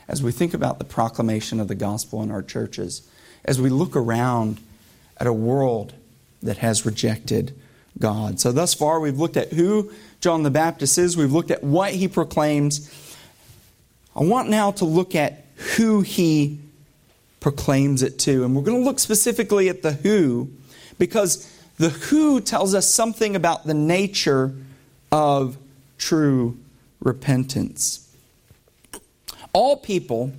as 0.07 0.23
we 0.23 0.31
think 0.31 0.53
about 0.53 0.79
the 0.79 0.85
proclamation 0.85 1.59
of 1.59 1.67
the 1.67 1.75
gospel 1.75 2.23
in 2.23 2.31
our 2.31 2.41
churches, 2.41 3.07
as 3.43 3.59
we 3.59 3.69
look 3.69 3.93
around 3.93 4.61
at 5.17 5.27
a 5.27 5.33
world 5.33 5.93
that 6.41 6.57
has 6.59 6.85
rejected 6.85 7.53
God. 7.99 8.39
So, 8.39 8.53
thus 8.53 8.73
far, 8.73 9.01
we've 9.01 9.19
looked 9.19 9.37
at 9.37 9.51
who 9.51 9.91
John 10.21 10.43
the 10.43 10.51
Baptist 10.51 10.97
is, 10.97 11.17
we've 11.17 11.33
looked 11.33 11.51
at 11.51 11.63
what 11.63 11.91
he 11.91 12.07
proclaims. 12.07 12.89
I 14.15 14.23
want 14.23 14.49
now 14.49 14.71
to 14.71 14.85
look 14.85 15.15
at 15.15 15.42
who 15.55 16.01
he 16.01 16.59
proclaims 17.39 18.01
it 18.01 18.19
to. 18.19 18.43
And 18.43 18.55
we're 18.55 18.63
going 18.63 18.79
to 18.79 18.83
look 18.83 18.99
specifically 18.99 19.69
at 19.69 19.81
the 19.81 19.91
who 19.93 20.49
because 20.97 21.49
the 21.77 21.89
who 21.89 22.39
tells 22.39 22.73
us 22.73 22.91
something 22.91 23.35
about 23.35 23.65
the 23.65 23.73
nature 23.73 24.53
of 25.11 25.57
true 25.97 26.57
repentance. 27.01 27.99
All 29.51 29.77
people, 29.77 30.31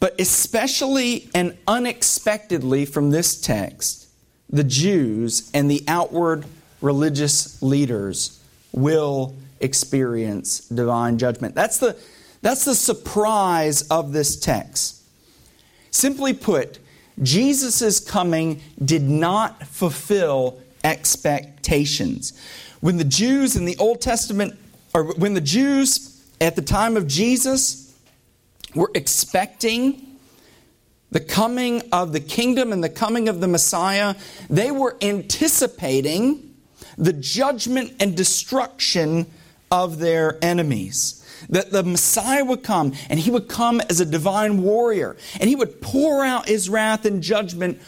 but 0.00 0.18
especially 0.20 1.28
and 1.34 1.56
unexpectedly 1.66 2.86
from 2.86 3.10
this 3.10 3.40
text, 3.40 4.08
the 4.48 4.64
Jews 4.64 5.50
and 5.52 5.70
the 5.70 5.82
outward 5.88 6.44
religious 6.80 7.62
leaders 7.62 8.42
will 8.72 9.34
experience 9.60 10.60
divine 10.68 11.18
judgment. 11.18 11.54
That's 11.54 11.78
the, 11.78 11.96
that's 12.42 12.64
the 12.64 12.74
surprise 12.74 13.82
of 13.82 14.12
this 14.12 14.38
text. 14.38 15.02
Simply 15.90 16.32
put, 16.32 16.80
Jesus' 17.22 18.00
coming 18.00 18.60
did 18.84 19.02
not 19.02 19.64
fulfill 19.66 20.60
expectations. 20.82 22.32
When 22.80 22.96
the 22.96 23.04
Jews 23.04 23.54
in 23.54 23.64
the 23.64 23.76
Old 23.78 24.00
Testament, 24.00 24.58
or 24.92 25.12
when 25.14 25.34
the 25.34 25.40
Jews 25.40 26.20
at 26.40 26.56
the 26.56 26.62
time 26.62 26.96
of 26.96 27.06
Jesus 27.06 27.96
were 28.74 28.90
expecting 28.94 30.18
the 31.12 31.20
coming 31.20 31.82
of 31.92 32.12
the 32.12 32.20
kingdom 32.20 32.72
and 32.72 32.82
the 32.82 32.88
coming 32.88 33.28
of 33.28 33.40
the 33.40 33.46
Messiah, 33.46 34.16
they 34.50 34.70
were 34.70 34.96
anticipating 35.00 36.54
the 36.98 37.12
judgment 37.12 37.92
and 38.00 38.16
destruction 38.16 39.26
of 39.70 39.98
their 39.98 40.38
enemies 40.42 41.21
that 41.48 41.70
the 41.70 41.82
Messiah 41.82 42.44
would 42.44 42.62
come 42.62 42.92
and 43.08 43.18
he 43.18 43.30
would 43.30 43.48
come 43.48 43.80
as 43.88 44.00
a 44.00 44.04
divine 44.04 44.62
warrior 44.62 45.16
and 45.40 45.48
he 45.48 45.56
would 45.56 45.80
pour 45.80 46.24
out 46.24 46.48
his 46.48 46.68
wrath 46.68 47.04
and 47.04 47.22
judgment 47.22 47.80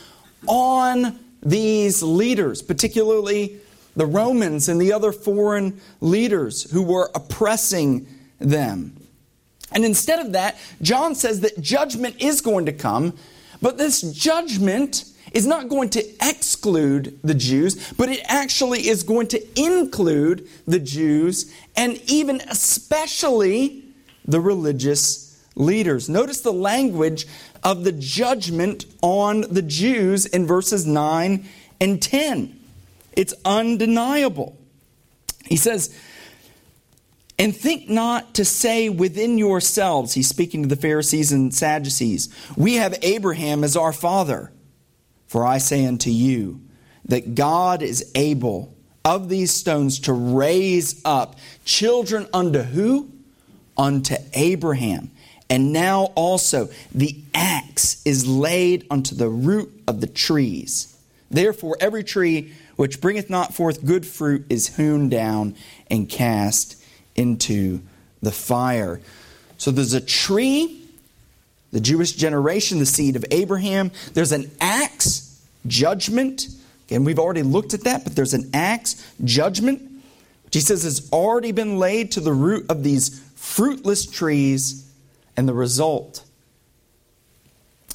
on 0.47 1.19
these 1.43 2.03
leaders, 2.03 2.63
particularly 2.63 3.59
the 3.97 4.07
Romans 4.07 4.69
and 4.69 4.81
the 4.81 4.93
other 4.93 5.13
foreign 5.13 5.81
leaders 6.01 6.71
who 6.71 6.83
were 6.83 7.11
oppressing 7.15 8.07
them. 8.39 8.97
And 9.73 9.85
instead 9.85 10.25
of 10.25 10.33
that, 10.33 10.57
John 10.83 11.15
says 11.15 11.41
that 11.41 11.61
judgment 11.61 12.17
is 12.21 12.41
going 12.41 12.67
to 12.67 12.73
come, 12.73 13.17
but 13.61 13.79
this 13.79 14.03
judgment 14.03 15.05
is 15.35 15.47
not 15.47 15.69
going 15.69 15.91
to 15.91 16.05
exclude 16.23 17.19
the 17.23 17.35
Jews, 17.35 17.93
but 17.93 18.09
it 18.09 18.21
actually 18.25 18.89
is 18.89 19.03
going 19.03 19.27
to 19.29 19.61
include 19.61 20.49
the 20.67 20.79
Jews 20.79 21.53
and 21.77 22.01
even 22.07 22.41
especially 22.49 23.85
the 24.25 24.41
religious 24.41 25.45
leaders. 25.57 26.09
Notice 26.09 26.41
the 26.41 26.53
language 26.53 27.27
of 27.63 27.85
the 27.85 27.93
judgment 27.93 28.87
on 29.03 29.43
the 29.43 29.63
Jews 29.63 30.25
in 30.25 30.47
verses 30.47 30.87
9 30.87 31.45
and 31.81 32.01
10. 32.01 32.61
It's 33.13 33.35
undeniable. 33.45 34.57
He 35.45 35.57
says, 35.57 35.95
and 37.39 37.55
think 37.55 37.89
not 37.89 38.35
to 38.35 38.45
say 38.45 38.89
within 38.89 39.39
yourselves, 39.39 40.15
he's 40.15 40.29
speaking 40.29 40.63
to 40.63 40.69
the 40.69 40.81
Pharisees 40.81 41.33
and 41.33 41.53
Sadducees, 41.53 42.29
we 42.57 42.75
have 42.75 42.97
Abraham 43.03 43.65
as 43.65 43.77
our 43.77 43.93
father. 43.93 44.53
For 45.35 45.45
I 45.45 45.59
say 45.59 45.85
unto 45.85 46.11
you 46.11 46.61
that 47.07 47.35
God 47.35 47.83
is 47.83 48.09
able 48.15 48.73
of 49.05 49.29
these 49.29 49.53
stones 49.53 49.99
to 50.03 50.13
raise 50.13 51.03
up 51.05 51.41
children 51.65 52.29
unto 52.33 52.61
who? 52.61 53.11
Unto 53.77 54.15
Abraham. 54.35 55.11
And 55.51 55.73
now 55.73 56.13
also 56.15 56.69
the 56.95 57.17
axe 57.35 58.01
is 58.05 58.29
laid 58.29 58.87
unto 58.93 59.17
the 59.17 59.29
root 59.29 59.73
of 59.89 60.01
the 60.01 60.07
trees. 60.07 60.97
Therefore, 61.33 61.77
every 61.81 62.05
tree 62.05 62.53
which 62.77 63.01
bringeth 63.01 63.29
not 63.29 63.55
forth 63.55 63.85
good 63.85 64.07
fruit 64.07 64.47
is 64.49 64.77
hewn 64.77 65.09
down 65.09 65.57
and 65.91 66.09
cast 66.09 66.81
into 67.17 67.81
the 68.23 68.31
fire. 68.31 69.01
So 69.59 69.73
there's 69.73 69.95
a 69.95 70.01
tree 70.01 70.85
the 71.75 71.81
Jewish 71.81 72.13
generation, 72.13 72.79
the 72.79 72.87
seed 72.87 73.17
of 73.17 73.25
Abraham. 73.33 73.91
There's 74.13 74.31
an 74.31 74.49
axe, 74.61 75.24
judgment. 75.67 76.49
Again, 76.87 77.05
we've 77.05 77.19
already 77.19 77.43
looked 77.43 77.75
at 77.75 77.83
that, 77.85 78.05
but 78.05 78.15
there's 78.15 78.35
an 78.35 78.51
axe, 78.53 79.05
judgment, 79.25 79.81
which 80.45 80.55
he 80.55 80.61
says 80.61 80.85
has 80.85 81.09
already 81.13 81.53
been 81.53 81.79
laid 81.79 82.13
to 82.13 82.21
the 82.21 82.33
root 82.33 82.67
of 82.71 82.83
these 82.83 83.21
fruitless 83.35 84.07
trees, 84.07 84.91
and 85.37 85.49
the 85.49 85.55
result 85.55 86.25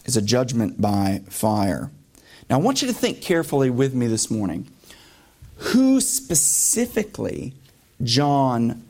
is 0.05 0.17
a 0.17 0.21
judgment 0.21 0.81
by 0.81 1.21
fire. 1.29 1.91
Now, 2.49 2.57
I 2.57 2.61
want 2.61 2.81
you 2.81 2.87
to 2.87 2.93
think 2.93 3.21
carefully 3.21 3.69
with 3.69 3.93
me 3.93 4.07
this 4.07 4.31
morning. 4.31 4.67
Who 5.57 6.01
specifically 6.01 7.53
John 8.03 8.83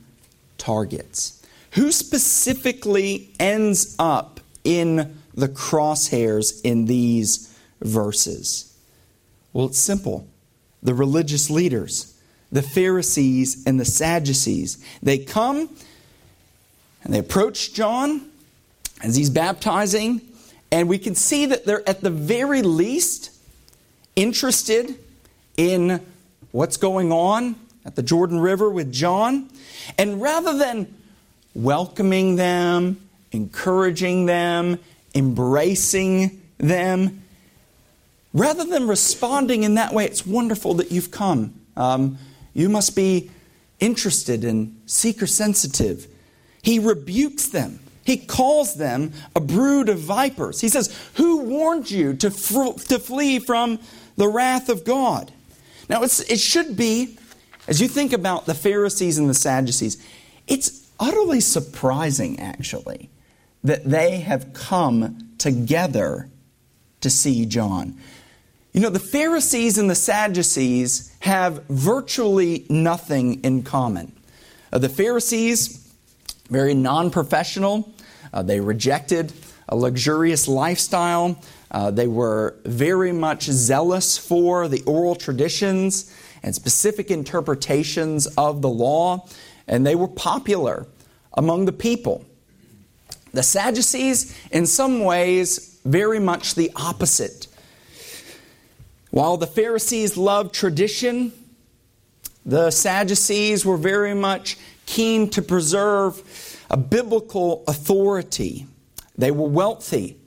targets. 0.57 1.43
Who 1.71 1.91
specifically 1.91 3.29
ends 3.39 3.95
up 3.99 4.39
in 4.63 5.17
the 5.33 5.47
crosshairs 5.47 6.61
in 6.63 6.85
these 6.85 7.55
verses? 7.81 8.68
Well, 9.53 9.67
it's 9.67 9.79
simple 9.79 10.27
the 10.81 10.93
religious 10.93 11.49
leaders, 11.49 12.17
the 12.51 12.61
Pharisees 12.61 13.63
and 13.65 13.79
the 13.79 13.85
Sadducees. 13.85 14.83
They 15.03 15.17
come 15.17 15.69
and 17.03 17.13
they 17.13 17.19
approach 17.19 17.73
John 17.73 18.29
as 19.01 19.15
he's 19.15 19.29
baptizing, 19.29 20.21
and 20.71 20.87
we 20.87 20.97
can 20.97 21.15
see 21.15 21.45
that 21.47 21.65
they're 21.65 21.87
at 21.87 22.01
the 22.01 22.09
very 22.09 22.61
least 22.61 23.31
interested 24.15 24.95
in 25.57 26.05
what's 26.51 26.77
going 26.77 27.11
on 27.11 27.55
at 27.85 27.95
the 27.95 28.03
Jordan 28.03 28.39
River 28.39 28.69
with 28.69 28.91
John. 28.91 29.49
And 29.97 30.21
rather 30.21 30.57
than 30.57 30.93
welcoming 31.53 32.35
them, 32.35 32.99
encouraging 33.31 34.25
them, 34.25 34.79
embracing 35.15 36.41
them, 36.57 37.23
rather 38.33 38.63
than 38.63 38.87
responding 38.87 39.63
in 39.63 39.75
that 39.75 39.93
way, 39.93 40.05
it's 40.05 40.25
wonderful 40.25 40.75
that 40.75 40.91
you've 40.91 41.11
come. 41.11 41.53
Um, 41.75 42.17
you 42.53 42.69
must 42.69 42.95
be 42.95 43.31
interested 43.79 44.43
and 44.43 44.81
seeker 44.85 45.27
sensitive. 45.27 46.07
He 46.61 46.79
rebukes 46.79 47.47
them. 47.47 47.79
He 48.03 48.17
calls 48.17 48.75
them 48.75 49.13
a 49.35 49.39
brood 49.39 49.87
of 49.87 49.99
vipers. 49.99 50.61
He 50.61 50.69
says, 50.69 50.95
Who 51.15 51.41
warned 51.43 51.91
you 51.91 52.13
to, 52.15 52.31
fr- 52.31 52.79
to 52.87 52.99
flee 52.99 53.39
from 53.39 53.79
the 54.15 54.27
wrath 54.27 54.69
of 54.69 54.83
God? 54.83 55.31
Now, 55.89 56.03
it 56.03 56.39
should 56.39 56.75
be, 56.75 57.17
as 57.67 57.81
you 57.81 57.87
think 57.87 58.13
about 58.13 58.45
the 58.45 58.53
Pharisees 58.53 59.17
and 59.17 59.29
the 59.29 59.33
Sadducees, 59.33 60.03
it's 60.47 60.87
utterly 60.99 61.39
surprising, 61.39 62.39
actually, 62.39 63.09
that 63.63 63.85
they 63.85 64.19
have 64.19 64.53
come 64.53 65.29
together 65.37 66.29
to 67.01 67.09
see 67.09 67.45
John. 67.45 67.97
You 68.71 68.81
know, 68.81 68.89
the 68.89 68.99
Pharisees 68.99 69.79
and 69.79 69.89
the 69.89 69.95
Sadducees 69.95 71.15
have 71.21 71.65
virtually 71.67 72.65
nothing 72.69 73.43
in 73.43 73.63
common. 73.63 74.13
Uh, 74.71 74.77
the 74.77 74.89
Pharisees, 74.89 75.91
very 76.49 76.75
non 76.75 77.09
professional, 77.09 77.91
uh, 78.31 78.43
they 78.43 78.59
rejected 78.59 79.33
a 79.67 79.75
luxurious 79.75 80.47
lifestyle. 80.47 81.41
Uh, 81.71 81.89
they 81.89 82.07
were 82.07 82.57
very 82.63 83.11
much 83.11 83.43
zealous 83.43 84.17
for 84.19 84.67
the 84.67 84.83
oral 84.83 85.15
traditions 85.15 86.15
and 86.43 86.53
specific 86.53 87.09
interpretations 87.09 88.27
of 88.37 88.61
the 88.61 88.69
law, 88.69 89.27
and 89.67 89.85
they 89.85 89.95
were 89.95 90.07
popular 90.07 90.85
among 91.33 91.65
the 91.65 91.71
people. 91.71 92.23
The 93.33 93.43
Sadducees, 93.43 94.37
in 94.51 94.67
some 94.67 95.03
ways, 95.03 95.79
very 95.85 96.19
much 96.19 96.53
the 96.53 96.71
opposite. 96.75 97.47
While 99.11 99.37
the 99.37 99.47
Pharisees 99.47 100.17
loved 100.17 100.53
tradition, 100.53 101.31
the 102.45 102.69
Sadducees 102.69 103.65
were 103.65 103.77
very 103.77 104.13
much 104.13 104.57
keen 104.85 105.29
to 105.31 105.41
preserve 105.41 106.21
a 106.69 106.77
biblical 106.77 107.63
authority. 107.67 108.67
They 109.17 109.31
were 109.31 109.47
wealthy. 109.47 110.17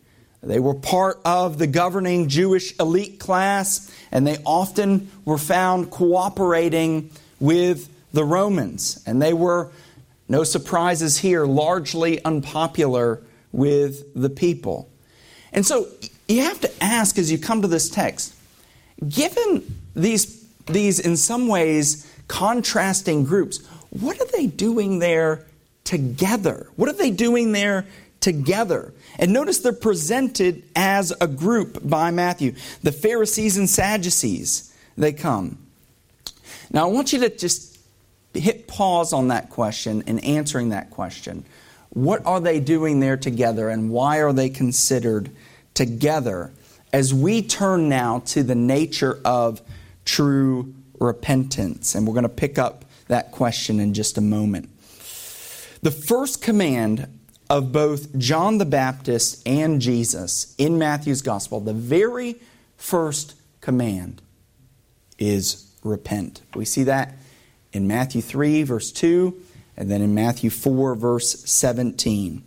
They 0.42 0.58
were 0.58 0.74
part 0.74 1.20
of 1.24 1.58
the 1.58 1.68
governing 1.68 2.28
Jewish 2.28 2.76
elite 2.80 3.20
class, 3.20 3.88
and 4.10 4.26
they 4.26 4.38
often 4.44 5.08
were 5.24 5.38
found 5.38 5.90
cooperating 5.90 7.10
with 7.38 7.88
the 8.12 8.24
Romans. 8.24 9.00
And 9.06 9.22
they 9.22 9.32
were, 9.32 9.70
no 10.28 10.42
surprises 10.42 11.18
here, 11.18 11.46
largely 11.46 12.22
unpopular 12.24 13.22
with 13.52 14.12
the 14.20 14.30
people. 14.30 14.90
And 15.52 15.64
so 15.64 15.86
you 16.26 16.42
have 16.42 16.60
to 16.62 16.82
ask 16.82 17.16
as 17.18 17.30
you 17.30 17.38
come 17.38 17.62
to 17.62 17.68
this 17.68 17.88
text 17.88 18.34
given 19.08 19.80
these, 19.94 20.44
these 20.66 20.98
in 20.98 21.16
some 21.16 21.48
ways 21.48 22.10
contrasting 22.28 23.24
groups, 23.24 23.64
what 23.90 24.20
are 24.20 24.26
they 24.32 24.46
doing 24.46 24.98
there 24.98 25.44
together? 25.84 26.68
What 26.76 26.88
are 26.88 26.94
they 26.94 27.10
doing 27.10 27.52
there 27.52 27.86
together? 28.20 28.92
And 29.18 29.32
notice 29.32 29.58
they're 29.58 29.72
presented 29.72 30.62
as 30.74 31.12
a 31.20 31.26
group 31.26 31.86
by 31.86 32.10
Matthew. 32.10 32.54
The 32.82 32.92
Pharisees 32.92 33.58
and 33.58 33.68
Sadducees, 33.68 34.74
they 34.96 35.12
come. 35.12 35.58
Now, 36.70 36.88
I 36.88 36.92
want 36.92 37.12
you 37.12 37.20
to 37.20 37.28
just 37.28 37.78
hit 38.32 38.66
pause 38.66 39.12
on 39.12 39.28
that 39.28 39.50
question 39.50 40.04
and 40.06 40.24
answering 40.24 40.70
that 40.70 40.90
question. 40.90 41.44
What 41.90 42.24
are 42.24 42.40
they 42.40 42.60
doing 42.60 43.00
there 43.00 43.18
together, 43.18 43.68
and 43.68 43.90
why 43.90 44.22
are 44.22 44.32
they 44.32 44.48
considered 44.48 45.30
together? 45.74 46.50
As 46.92 47.14
we 47.14 47.42
turn 47.42 47.88
now 47.88 48.20
to 48.26 48.42
the 48.42 48.54
nature 48.54 49.18
of 49.24 49.62
true 50.04 50.74
repentance, 51.00 51.94
and 51.94 52.06
we're 52.06 52.14
going 52.14 52.22
to 52.24 52.28
pick 52.28 52.58
up 52.58 52.84
that 53.08 53.32
question 53.32 53.80
in 53.80 53.94
just 53.94 54.18
a 54.18 54.20
moment. 54.20 54.68
The 55.82 55.90
first 55.90 56.42
command 56.42 57.08
of 57.50 57.72
both 57.72 58.16
John 58.18 58.58
the 58.58 58.64
Baptist 58.64 59.46
and 59.46 59.80
Jesus 59.80 60.54
in 60.58 60.78
Matthew's 60.78 61.22
gospel, 61.22 61.60
the 61.60 61.74
very 61.74 62.36
first 62.76 63.34
command 63.60 64.22
is 65.18 65.70
repent. 65.82 66.42
We 66.54 66.64
see 66.64 66.84
that 66.84 67.14
in 67.72 67.86
Matthew 67.86 68.22
3, 68.22 68.62
verse 68.62 68.92
2, 68.92 69.34
and 69.76 69.90
then 69.90 70.02
in 70.02 70.14
Matthew 70.14 70.50
4, 70.50 70.94
verse 70.94 71.40
17. 71.50 72.42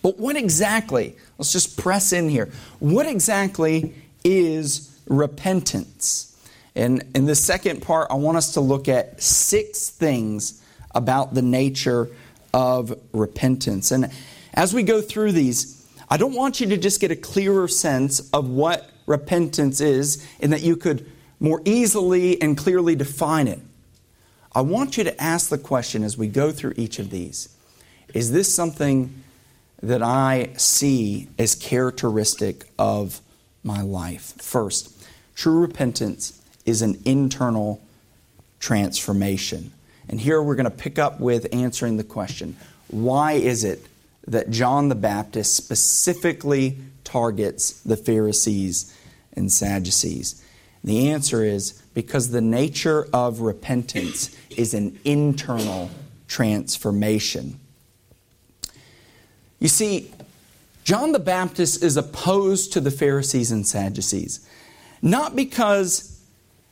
But 0.00 0.18
what 0.18 0.36
exactly, 0.36 1.16
let's 1.38 1.52
just 1.52 1.78
press 1.78 2.12
in 2.12 2.28
here, 2.28 2.50
what 2.78 3.06
exactly 3.06 3.94
is 4.24 4.98
repentance? 5.06 6.28
And 6.74 7.04
in 7.14 7.26
the 7.26 7.34
second 7.34 7.82
part, 7.82 8.08
I 8.10 8.14
want 8.14 8.38
us 8.38 8.54
to 8.54 8.60
look 8.60 8.88
at 8.88 9.22
six 9.22 9.90
things 9.90 10.62
about 10.94 11.34
the 11.34 11.42
nature 11.42 12.08
of 12.54 12.98
repentance. 13.12 13.90
And 13.90 14.10
as 14.54 14.72
we 14.72 14.82
go 14.82 15.00
through 15.00 15.32
these, 15.32 15.86
I 16.08 16.16
don't 16.16 16.34
want 16.34 16.60
you 16.60 16.66
to 16.68 16.76
just 16.76 17.00
get 17.00 17.10
a 17.10 17.16
clearer 17.16 17.68
sense 17.68 18.30
of 18.32 18.48
what 18.48 18.90
repentance 19.06 19.80
is 19.80 20.26
and 20.40 20.52
that 20.52 20.62
you 20.62 20.76
could 20.76 21.10
more 21.40 21.60
easily 21.64 22.40
and 22.40 22.56
clearly 22.56 22.94
define 22.94 23.48
it. 23.48 23.60
I 24.54 24.60
want 24.60 24.98
you 24.98 25.04
to 25.04 25.22
ask 25.22 25.48
the 25.48 25.58
question 25.58 26.04
as 26.04 26.16
we 26.16 26.28
go 26.28 26.52
through 26.52 26.74
each 26.76 26.98
of 26.98 27.10
these 27.10 27.48
Is 28.14 28.32
this 28.32 28.54
something 28.54 29.22
that 29.82 30.02
I 30.02 30.50
see 30.56 31.28
as 31.38 31.54
characteristic 31.54 32.66
of 32.78 33.20
my 33.64 33.82
life? 33.82 34.34
First, 34.38 34.92
true 35.34 35.60
repentance 35.60 36.40
is 36.64 36.82
an 36.82 37.00
internal 37.04 37.82
transformation. 38.60 39.72
And 40.08 40.20
here 40.20 40.42
we're 40.42 40.54
going 40.54 40.64
to 40.64 40.70
pick 40.70 40.98
up 40.98 41.20
with 41.20 41.52
answering 41.52 41.96
the 41.96 42.04
question 42.04 42.56
why 42.88 43.32
is 43.32 43.64
it 43.64 43.84
that 44.26 44.50
John 44.50 44.88
the 44.88 44.94
Baptist 44.94 45.56
specifically 45.56 46.76
targets 47.04 47.72
the 47.80 47.96
Pharisees 47.96 48.94
and 49.32 49.50
Sadducees? 49.50 50.42
The 50.84 51.08
answer 51.08 51.44
is 51.44 51.72
because 51.94 52.30
the 52.30 52.40
nature 52.40 53.06
of 53.12 53.40
repentance 53.40 54.36
is 54.50 54.74
an 54.74 54.98
internal 55.04 55.90
transformation. 56.28 57.58
You 59.62 59.68
see, 59.68 60.10
John 60.82 61.12
the 61.12 61.20
Baptist 61.20 61.84
is 61.84 61.96
opposed 61.96 62.72
to 62.72 62.80
the 62.80 62.90
Pharisees 62.90 63.52
and 63.52 63.64
Sadducees, 63.64 64.44
not 65.00 65.36
because 65.36 66.20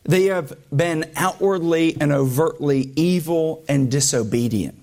they 0.02 0.24
have 0.24 0.54
been 0.76 1.08
outwardly 1.14 1.96
and 2.00 2.10
overtly 2.10 2.90
evil 2.96 3.64
and 3.68 3.92
disobedient. 3.92 4.74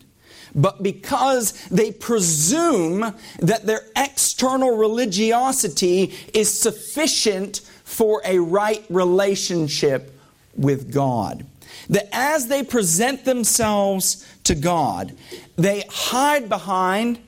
But 0.55 0.81
because 0.81 1.51
they 1.67 1.91
presume 1.91 3.13
that 3.39 3.65
their 3.65 3.81
external 3.97 4.77
religiosity 4.77 6.13
is 6.33 6.57
sufficient 6.57 7.59
for 7.83 8.21
a 8.23 8.39
right 8.39 8.85
relationship 8.89 10.17
with 10.55 10.93
God. 10.93 11.45
That 11.89 12.07
as 12.13 12.47
they 12.47 12.63
present 12.63 13.25
themselves 13.25 14.25
to 14.45 14.55
God, 14.55 15.13
they 15.57 15.83
hide 15.89 16.47
behind, 16.47 17.19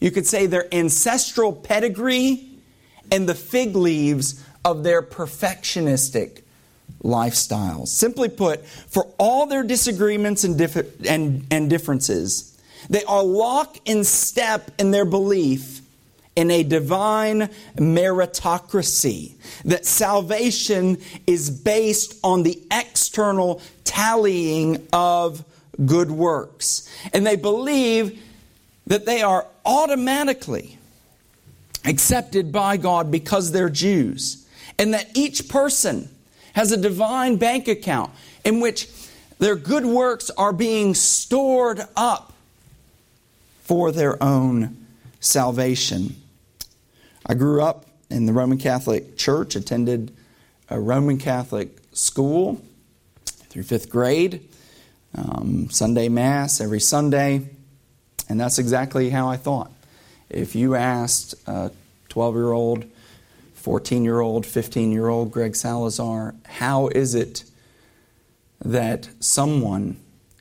you 0.00 0.10
could 0.10 0.26
say, 0.26 0.46
their 0.46 0.72
ancestral 0.74 1.52
pedigree 1.52 2.48
and 3.10 3.28
the 3.28 3.34
fig 3.34 3.74
leaves 3.74 4.42
of 4.64 4.82
their 4.82 5.02
perfectionistic 5.02 6.42
lifestyles. 7.02 7.88
Simply 7.88 8.28
put, 8.28 8.64
for 8.66 9.06
all 9.18 9.46
their 9.46 9.62
disagreements 9.62 10.44
and, 10.44 10.58
dif- 10.58 11.06
and, 11.06 11.46
and 11.50 11.70
differences, 11.70 12.56
they 12.88 13.04
are 13.04 13.24
lock 13.24 13.78
in 13.84 14.04
step 14.04 14.70
in 14.78 14.90
their 14.90 15.04
belief 15.04 15.80
in 16.36 16.52
a 16.52 16.62
divine 16.62 17.50
meritocracy, 17.74 19.32
that 19.64 19.84
salvation 19.84 20.96
is 21.26 21.50
based 21.50 22.16
on 22.22 22.44
the 22.44 22.62
external 22.70 23.60
tallying 23.82 24.86
of 24.92 25.44
good 25.84 26.12
works. 26.12 26.88
And 27.12 27.26
they 27.26 27.34
believe 27.34 28.22
that 28.86 29.04
they 29.04 29.20
are 29.20 29.48
automatically 29.68 30.78
accepted 31.84 32.50
by 32.50 32.76
God 32.76 33.10
because 33.10 33.52
they're 33.52 33.68
Jews. 33.68 34.46
And 34.78 34.94
that 34.94 35.16
each 35.16 35.48
person 35.48 36.08
has 36.54 36.72
a 36.72 36.76
divine 36.76 37.36
bank 37.36 37.68
account 37.68 38.10
in 38.44 38.60
which 38.60 38.88
their 39.38 39.54
good 39.54 39.84
works 39.84 40.30
are 40.30 40.52
being 40.52 40.94
stored 40.94 41.86
up 41.94 42.32
for 43.62 43.92
their 43.92 44.20
own 44.22 44.86
salvation. 45.20 46.16
I 47.26 47.34
grew 47.34 47.62
up 47.62 47.86
in 48.10 48.26
the 48.26 48.32
Roman 48.32 48.58
Catholic 48.58 49.16
Church, 49.16 49.54
attended 49.54 50.12
a 50.70 50.80
Roman 50.80 51.18
Catholic 51.18 51.76
school 51.92 52.62
through 53.50 53.64
fifth 53.64 53.90
grade, 53.90 54.48
um, 55.14 55.68
Sunday 55.70 56.08
Mass 56.08 56.60
every 56.60 56.80
Sunday, 56.80 57.48
and 58.28 58.40
that's 58.40 58.58
exactly 58.58 59.10
how 59.10 59.28
I 59.28 59.36
thought. 59.36 59.70
If 60.28 60.54
you 60.54 60.74
asked 60.74 61.34
a 61.46 61.70
12 62.10 62.34
year 62.34 62.52
old, 62.52 62.84
14 63.54 64.04
year 64.04 64.20
old, 64.20 64.44
15 64.46 64.92
year 64.92 65.08
old 65.08 65.30
Greg 65.30 65.56
Salazar, 65.56 66.34
how 66.44 66.88
is 66.88 67.14
it 67.14 67.44
that 68.64 69.08
someone 69.20 69.96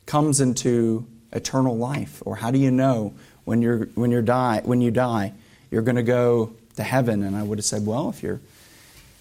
comes 0.06 0.42
into 0.42 1.06
eternal 1.32 1.78
life? 1.78 2.22
Or 2.26 2.38
how 2.38 2.52
do 2.52 2.60
you 2.60 2.72
know 2.72 3.14
when, 3.46 3.62
you're, 3.62 3.86
when, 3.96 4.12
you're 4.12 4.22
die, 4.22 4.62
when 4.64 4.82
you 4.82 4.92
die 4.92 5.34
you're 5.70 5.82
going 5.82 5.98
to 5.98 6.04
go 6.04 6.54
to 6.76 6.84
heaven? 6.84 7.24
And 7.24 7.36
I 7.36 7.44
would 7.44 7.58
have 7.58 7.66
said, 7.66 7.86
well, 7.86 8.10
if, 8.10 8.24
you 8.24 8.40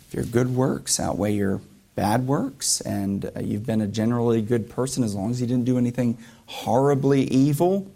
if 0.08 0.14
your 0.14 0.24
good 0.24 0.54
works 0.54 0.98
outweigh 1.00 1.32
your 1.32 1.60
bad 1.94 2.26
works 2.26 2.80
and 2.82 3.24
uh, 3.24 3.40
you've 3.40 3.66
been 3.66 3.80
a 3.80 3.86
generally 3.86 4.42
good 4.42 4.68
person 4.68 5.02
as 5.02 5.14
long 5.14 5.30
as 5.30 5.40
you 5.40 5.46
didn't 5.46 5.64
do 5.64 5.78
anything 5.78 6.18
horribly 6.46 7.22
evil, 7.22 7.90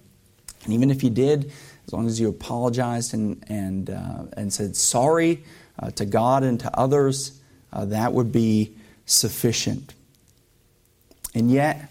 and 0.65 0.73
even 0.73 0.91
if 0.91 1.03
you 1.03 1.11
did, 1.11 1.53
as 1.87 1.93
long 1.93 2.07
as 2.07 2.21
you 2.21 2.29
apologized 2.29 3.15
and, 3.15 3.45
and, 3.49 3.91
uh, 3.91 4.25
and 4.37 4.53
said 4.53 4.77
sorry 4.77 5.43
uh, 5.79 5.91
to 5.93 6.05
God 6.05 6.43
and 6.43 6.61
to 6.61 6.79
others, 6.79 7.41
uh, 7.73 7.85
that 7.87 8.13
would 8.13 8.33
be 8.33 8.75
sufficient. 9.07 9.95
And 11.35 11.51
yet, 11.51 11.91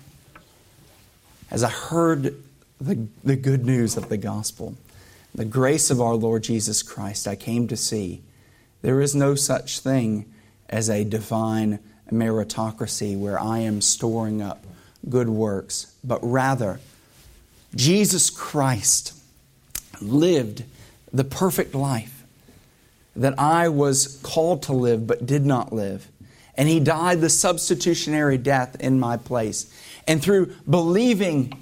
as 1.51 1.63
I 1.63 1.69
heard 1.69 2.35
the, 2.79 3.07
the 3.23 3.35
good 3.35 3.65
news 3.65 3.97
of 3.97 4.09
the 4.09 4.17
gospel, 4.17 4.75
the 5.33 5.45
grace 5.45 5.89
of 5.89 6.01
our 6.01 6.15
Lord 6.15 6.43
Jesus 6.43 6.83
Christ, 6.83 7.27
I 7.27 7.35
came 7.35 7.67
to 7.67 7.77
see 7.77 8.21
there 8.81 9.01
is 9.01 9.15
no 9.15 9.35
such 9.35 9.79
thing 9.79 10.31
as 10.69 10.89
a 10.89 11.03
divine 11.03 11.79
meritocracy 12.11 13.17
where 13.17 13.39
I 13.39 13.59
am 13.59 13.81
storing 13.81 14.41
up 14.41 14.65
good 15.07 15.29
works, 15.29 15.95
but 16.03 16.19
rather, 16.21 16.79
Jesus 17.75 18.29
Christ 18.29 19.13
lived 20.01 20.63
the 21.11 21.23
perfect 21.23 21.75
life 21.75 22.23
that 23.15 23.37
I 23.39 23.69
was 23.69 24.19
called 24.23 24.63
to 24.63 24.73
live 24.73 25.05
but 25.05 25.25
did 25.25 25.45
not 25.45 25.73
live 25.73 26.07
and 26.59 26.67
he 26.67 26.81
died 26.81 27.21
the 27.21 27.29
substitutionary 27.29 28.37
death 28.37 28.75
in 28.81 28.99
my 28.99 29.15
place. 29.15 29.73
And 30.05 30.21
through 30.21 30.53
believing 30.69 31.57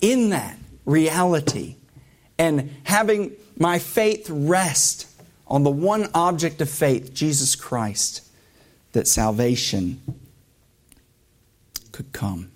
in 0.00 0.30
that 0.30 0.56
reality 0.84 1.74
and 2.38 2.72
having 2.84 3.32
my 3.58 3.80
faith 3.80 4.30
rest 4.30 5.08
on 5.48 5.64
the 5.64 5.70
one 5.70 6.08
object 6.14 6.60
of 6.60 6.70
faith, 6.70 7.12
Jesus 7.12 7.56
Christ, 7.56 8.24
that 8.92 9.08
salvation 9.08 10.00
could 11.90 12.12
come. 12.12 12.52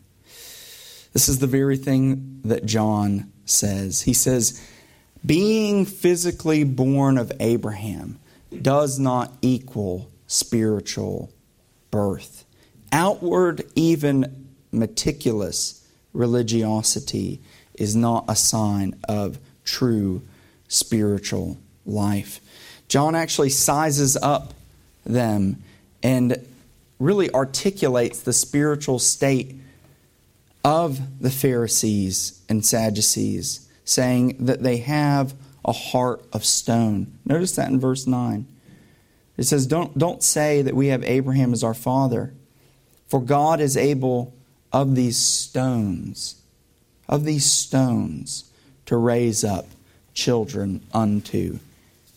This 1.15 1.29
is 1.29 1.39
the 1.39 1.47
very 1.47 1.77
thing 1.77 2.41
that 2.45 2.67
John 2.67 3.33
says. 3.47 4.03
He 4.03 4.13
says, 4.13 4.61
being 5.25 5.87
physically 5.87 6.65
born 6.65 7.17
of 7.17 7.33
Abraham 7.41 8.19
does 8.61 8.99
not 8.99 9.33
equal 9.41 10.11
spiritual 10.27 11.33
birth. 11.91 12.45
Outward, 12.93 13.65
even 13.75 14.49
meticulous 14.73 15.87
religiosity 16.13 17.41
is 17.75 17.95
not 17.95 18.25
a 18.29 18.37
sign 18.37 18.95
of 19.09 19.39
true 19.65 20.21
spiritual 20.69 21.59
life. 21.87 22.41
John 22.89 23.15
actually 23.15 23.51
sizes 23.51 24.17
up 24.17 24.53
them 25.07 25.63
and 26.03 26.45
really 26.99 27.31
articulates 27.33 28.21
the 28.21 28.33
spiritual 28.33 28.99
state 28.99 29.57
of 30.65 31.21
the 31.21 31.31
Pharisees 31.31 32.43
and 32.49 32.65
Sadducees, 32.65 33.69
saying 33.85 34.37
that 34.47 34.63
they 34.63 34.79
have 34.79 35.35
a 35.65 35.73
heart 35.73 36.25
of 36.33 36.45
stone. 36.45 37.19
Notice 37.25 37.53
that 37.57 37.71
in 37.71 37.79
verse 37.79 38.07
9. 38.07 38.47
It 39.37 39.45
says, 39.45 39.67
don't, 39.67 39.97
don't 39.99 40.23
say 40.23 40.63
that 40.63 40.75
we 40.75 40.89
have 40.89 41.05
Abraham 41.05 41.53
as 41.53 41.63
our 41.63 41.75
father, 41.75 42.33
for 43.09 43.21
God 43.21 43.61
is 43.61 43.77
able 43.77 44.35
of 44.73 44.95
these 44.95 45.19
stones, 45.19 46.41
of 47.09 47.25
these 47.25 47.45
stones, 47.45 48.51
to 48.87 48.97
raise 48.97 49.45
up 49.45 49.67
children 50.15 50.81
unto 50.93 51.59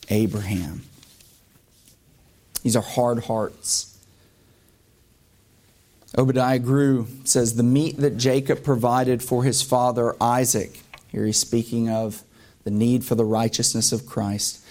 Abraham. 0.10 0.84
These 2.64 2.76
are 2.76 2.84
hard 2.84 3.24
hearts. 3.26 3.97
Obadiah 6.16 6.60
Grew 6.60 7.08
says, 7.24 7.56
The 7.56 7.64
meat 7.64 7.98
that 7.98 8.18
Jacob 8.18 8.64
provided 8.64 9.24
for 9.24 9.44
his 9.44 9.62
father 9.62 10.16
Isaac, 10.22 10.82
here 11.08 11.26
he's 11.26 11.40
speaking 11.40 11.90
of 11.90 12.24
the 12.64 12.72
need 12.72 13.04
for 13.04 13.16
the 13.16 13.26
righteousness 13.26 13.92
of 13.92 14.06
Christ 14.06 14.64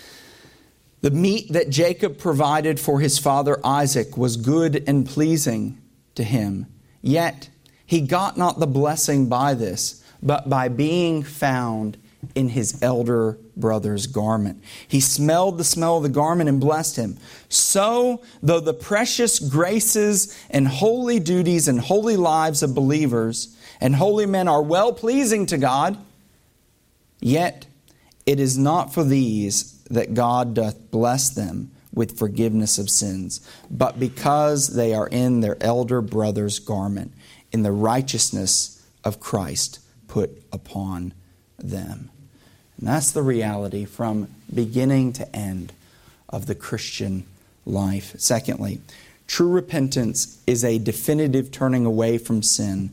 the 1.06 1.10
meat 1.12 1.52
that 1.52 1.70
Jacob 1.70 2.18
provided 2.18 2.80
for 2.80 2.98
his 2.98 3.16
father 3.16 3.60
Isaac 3.64 4.16
was 4.16 4.36
good 4.36 4.82
and 4.88 5.06
pleasing 5.06 5.80
to 6.16 6.24
him. 6.24 6.66
Yet 7.00 7.48
he 7.86 8.00
got 8.00 8.36
not 8.36 8.58
the 8.58 8.66
blessing 8.66 9.28
by 9.28 9.54
this, 9.54 10.02
but 10.20 10.48
by 10.48 10.68
being 10.68 11.22
found 11.22 11.96
in 12.34 12.50
his 12.50 12.82
elder 12.82 13.38
brother's 13.56 14.06
garment. 14.06 14.62
He 14.86 15.00
smelled 15.00 15.58
the 15.58 15.64
smell 15.64 15.98
of 15.98 16.02
the 16.02 16.08
garment 16.08 16.48
and 16.48 16.60
blessed 16.60 16.96
him. 16.96 17.16
So, 17.48 18.22
though 18.42 18.60
the 18.60 18.74
precious 18.74 19.38
graces 19.38 20.36
and 20.50 20.68
holy 20.68 21.20
duties 21.20 21.68
and 21.68 21.80
holy 21.80 22.16
lives 22.16 22.62
of 22.62 22.74
believers 22.74 23.56
and 23.80 23.94
holy 23.94 24.26
men 24.26 24.48
are 24.48 24.62
well 24.62 24.92
pleasing 24.92 25.46
to 25.46 25.58
God, 25.58 25.98
yet 27.20 27.66
it 28.24 28.40
is 28.40 28.58
not 28.58 28.92
for 28.92 29.04
these 29.04 29.82
that 29.90 30.14
God 30.14 30.54
doth 30.54 30.90
bless 30.90 31.30
them 31.30 31.70
with 31.92 32.18
forgiveness 32.18 32.78
of 32.78 32.90
sins, 32.90 33.40
but 33.70 33.98
because 33.98 34.74
they 34.74 34.92
are 34.92 35.06
in 35.08 35.40
their 35.40 35.56
elder 35.62 36.02
brother's 36.02 36.58
garment, 36.58 37.12
in 37.52 37.62
the 37.62 37.72
righteousness 37.72 38.86
of 39.02 39.18
Christ 39.18 39.80
put 40.08 40.42
upon 40.52 41.14
them. 41.58 42.10
And 42.78 42.88
that's 42.88 43.10
the 43.10 43.22
reality 43.22 43.84
from 43.84 44.28
beginning 44.52 45.12
to 45.14 45.36
end 45.36 45.72
of 46.28 46.46
the 46.46 46.54
Christian 46.54 47.24
life. 47.64 48.14
Secondly, 48.18 48.80
true 49.26 49.48
repentance 49.48 50.40
is 50.46 50.64
a 50.64 50.78
definitive 50.78 51.50
turning 51.50 51.86
away 51.86 52.18
from 52.18 52.42
sin 52.42 52.90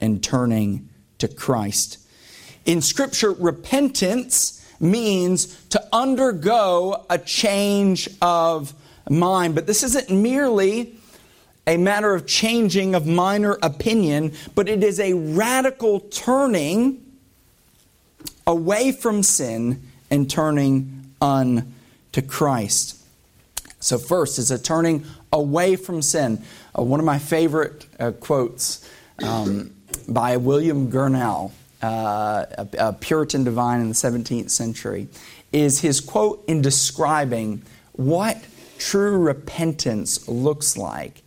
and 0.00 0.22
turning 0.22 0.88
to 1.18 1.28
Christ. 1.28 1.98
In 2.64 2.80
Scripture, 2.80 3.32
repentance 3.32 4.60
means 4.80 5.60
to 5.68 5.82
undergo 5.92 7.04
a 7.10 7.18
change 7.18 8.08
of 8.22 8.72
mind. 9.08 9.54
But 9.54 9.66
this 9.66 9.82
isn't 9.82 10.10
merely 10.10 10.94
a 11.66 11.76
matter 11.76 12.14
of 12.14 12.26
changing 12.26 12.94
of 12.94 13.06
minor 13.06 13.58
opinion, 13.62 14.32
but 14.54 14.68
it 14.68 14.82
is 14.82 15.00
a 15.00 15.14
radical 15.14 16.00
turning 16.00 17.03
away 18.46 18.92
from 18.92 19.22
sin 19.22 19.82
and 20.10 20.30
turning 20.30 21.12
unto 21.20 22.22
Christ. 22.26 23.02
So, 23.80 23.98
first 23.98 24.38
is 24.38 24.50
a 24.50 24.58
turning 24.58 25.04
away 25.32 25.76
from 25.76 26.02
sin. 26.02 26.42
Uh, 26.78 26.82
one 26.82 27.00
of 27.00 27.06
my 27.06 27.18
favorite 27.18 27.86
uh, 28.00 28.12
quotes 28.12 28.88
um, 29.22 29.74
by 30.08 30.36
William 30.36 30.90
Gurnall 30.90 31.52
uh, 31.84 32.46
a, 32.56 32.68
a 32.78 32.92
Puritan 32.94 33.44
divine 33.44 33.80
in 33.80 33.88
the 33.88 33.94
17th 33.94 34.50
century, 34.50 35.06
is 35.52 35.80
his 35.80 36.00
quote 36.00 36.42
in 36.48 36.62
describing 36.62 37.62
what 37.92 38.42
true 38.78 39.18
repentance 39.18 40.26
looks 40.26 40.78
like. 40.78 41.22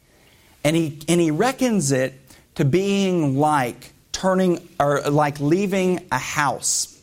And 0.63 0.75
he, 0.75 0.99
and 1.07 1.21
he 1.21 1.29
reckons 1.29 1.91
it 1.91 2.19
to 2.55 2.65
being 2.65 3.37
like 3.37 3.91
turning 4.11 4.67
or 4.79 5.01
like 5.01 5.39
leaving 5.39 6.07
a 6.11 6.17
house. 6.17 6.96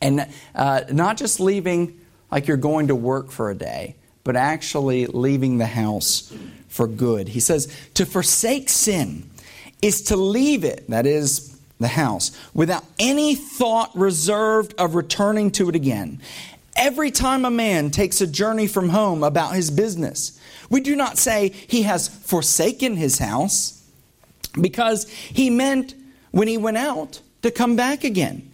And 0.00 0.26
uh, 0.54 0.82
not 0.90 1.16
just 1.16 1.40
leaving 1.40 2.00
like 2.30 2.46
you're 2.46 2.56
going 2.56 2.88
to 2.88 2.94
work 2.94 3.30
for 3.30 3.50
a 3.50 3.54
day, 3.54 3.96
but 4.24 4.36
actually 4.36 5.06
leaving 5.06 5.58
the 5.58 5.66
house 5.66 6.32
for 6.68 6.86
good. 6.86 7.28
He 7.28 7.40
says, 7.40 7.74
to 7.94 8.06
forsake 8.06 8.68
sin 8.68 9.28
is 9.82 10.02
to 10.02 10.16
leave 10.16 10.64
it, 10.64 10.88
that 10.88 11.06
is, 11.06 11.50
the 11.80 11.88
house 11.88 12.30
without 12.54 12.84
any 12.98 13.34
thought 13.34 13.90
reserved 13.96 14.74
of 14.78 14.94
returning 14.94 15.50
to 15.50 15.68
it 15.68 15.74
again. 15.74 16.20
Every 16.76 17.10
time 17.10 17.44
a 17.44 17.50
man 17.50 17.90
takes 17.90 18.20
a 18.20 18.26
journey 18.26 18.66
from 18.66 18.90
home 18.90 19.24
about 19.24 19.54
his 19.54 19.70
business, 19.70 20.38
we 20.68 20.80
do 20.80 20.94
not 20.94 21.18
say 21.18 21.48
he 21.48 21.82
has 21.82 22.06
forsaken 22.06 22.96
his 22.96 23.18
house 23.18 23.82
because 24.60 25.08
he 25.08 25.50
meant 25.50 25.94
when 26.30 26.46
he 26.46 26.58
went 26.58 26.76
out 26.76 27.20
to 27.42 27.50
come 27.50 27.76
back 27.76 28.04
again. 28.04 28.49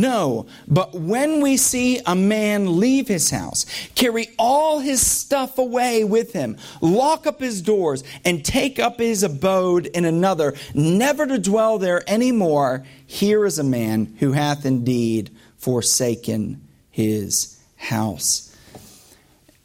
No, 0.00 0.46
but 0.68 0.94
when 0.94 1.40
we 1.40 1.56
see 1.56 2.00
a 2.06 2.14
man 2.14 2.78
leave 2.78 3.08
his 3.08 3.30
house, 3.30 3.66
carry 3.96 4.28
all 4.38 4.78
his 4.78 5.04
stuff 5.04 5.58
away 5.58 6.04
with 6.04 6.32
him, 6.32 6.56
lock 6.80 7.26
up 7.26 7.40
his 7.40 7.60
doors, 7.60 8.04
and 8.24 8.44
take 8.44 8.78
up 8.78 9.00
his 9.00 9.24
abode 9.24 9.86
in 9.86 10.04
another, 10.04 10.54
never 10.72 11.26
to 11.26 11.38
dwell 11.38 11.78
there 11.78 12.04
any 12.06 12.30
more, 12.30 12.84
here 13.06 13.44
is 13.44 13.58
a 13.58 13.64
man 13.64 14.14
who 14.20 14.32
hath 14.32 14.64
indeed 14.64 15.30
forsaken 15.56 16.60
his 16.92 17.58
house. 17.76 18.56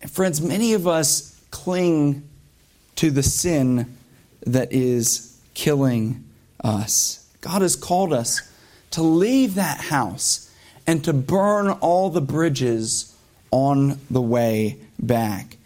friends, 0.09 0.41
many 0.41 0.73
of 0.73 0.87
us 0.87 1.39
cling 1.51 2.27
to 2.95 3.11
the 3.11 3.23
sin 3.23 3.97
that 4.47 4.73
is 4.73 5.39
killing 5.53 6.23
us. 6.63 7.29
God 7.41 7.61
has 7.61 7.75
called 7.75 8.13
us 8.13 8.41
to 8.93 9.01
leave 9.01 9.55
that 9.55 9.79
house 9.79 10.51
and 10.85 11.03
to 11.03 11.13
burn 11.13 11.69
all 11.69 12.09
the 12.09 12.21
bridges 12.21 13.15
on 13.51 13.99
the 14.09 14.21
way 14.21 14.77
back. 14.99 15.57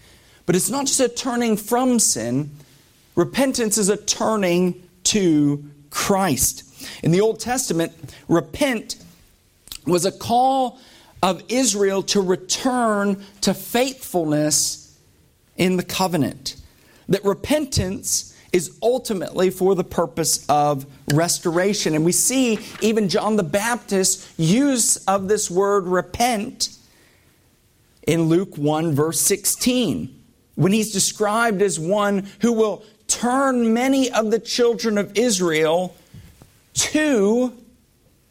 But 0.45 0.55
it's 0.55 0.69
not 0.69 0.85
just 0.87 0.99
a 1.01 1.09
turning 1.09 1.57
from 1.57 1.99
sin, 1.99 2.51
repentance 3.15 3.77
is 3.77 3.89
a 3.89 3.97
turning 3.97 4.81
to 5.05 5.63
Christ. 5.89 6.63
In 7.03 7.11
the 7.11 7.19
Old 7.19 7.39
Testament, 7.39 7.91
repent 8.29 8.95
was 9.85 10.05
a 10.05 10.11
call 10.11 10.79
of 11.21 11.43
Israel 11.49 12.03
to 12.03 12.21
return 12.21 13.23
to 13.41 13.53
faithfulness 13.53 14.97
in 15.57 15.75
the 15.75 15.83
covenant. 15.83 16.55
That 17.09 17.25
repentance 17.25 18.36
is 18.53 18.77
ultimately 18.81 19.49
for 19.49 19.75
the 19.75 19.83
purpose 19.83 20.45
of 20.47 20.85
restoration. 21.13 21.95
And 21.95 22.05
we 22.05 22.11
see 22.11 22.59
even 22.81 23.09
John 23.09 23.35
the 23.35 23.43
Baptist 23.43 24.27
use 24.39 24.97
of 25.05 25.27
this 25.27 25.51
word 25.51 25.85
repent 25.85 26.77
in 28.07 28.23
Luke 28.23 28.57
1, 28.57 28.95
verse 28.95 29.19
16, 29.19 30.23
when 30.55 30.71
he's 30.71 30.93
described 30.93 31.61
as 31.61 31.79
one 31.79 32.27
who 32.41 32.53
will 32.53 32.83
turn 33.07 33.73
many 33.73 34.09
of 34.11 34.31
the 34.31 34.39
children 34.39 34.97
of 34.97 35.17
Israel 35.17 35.95
to 36.73 37.53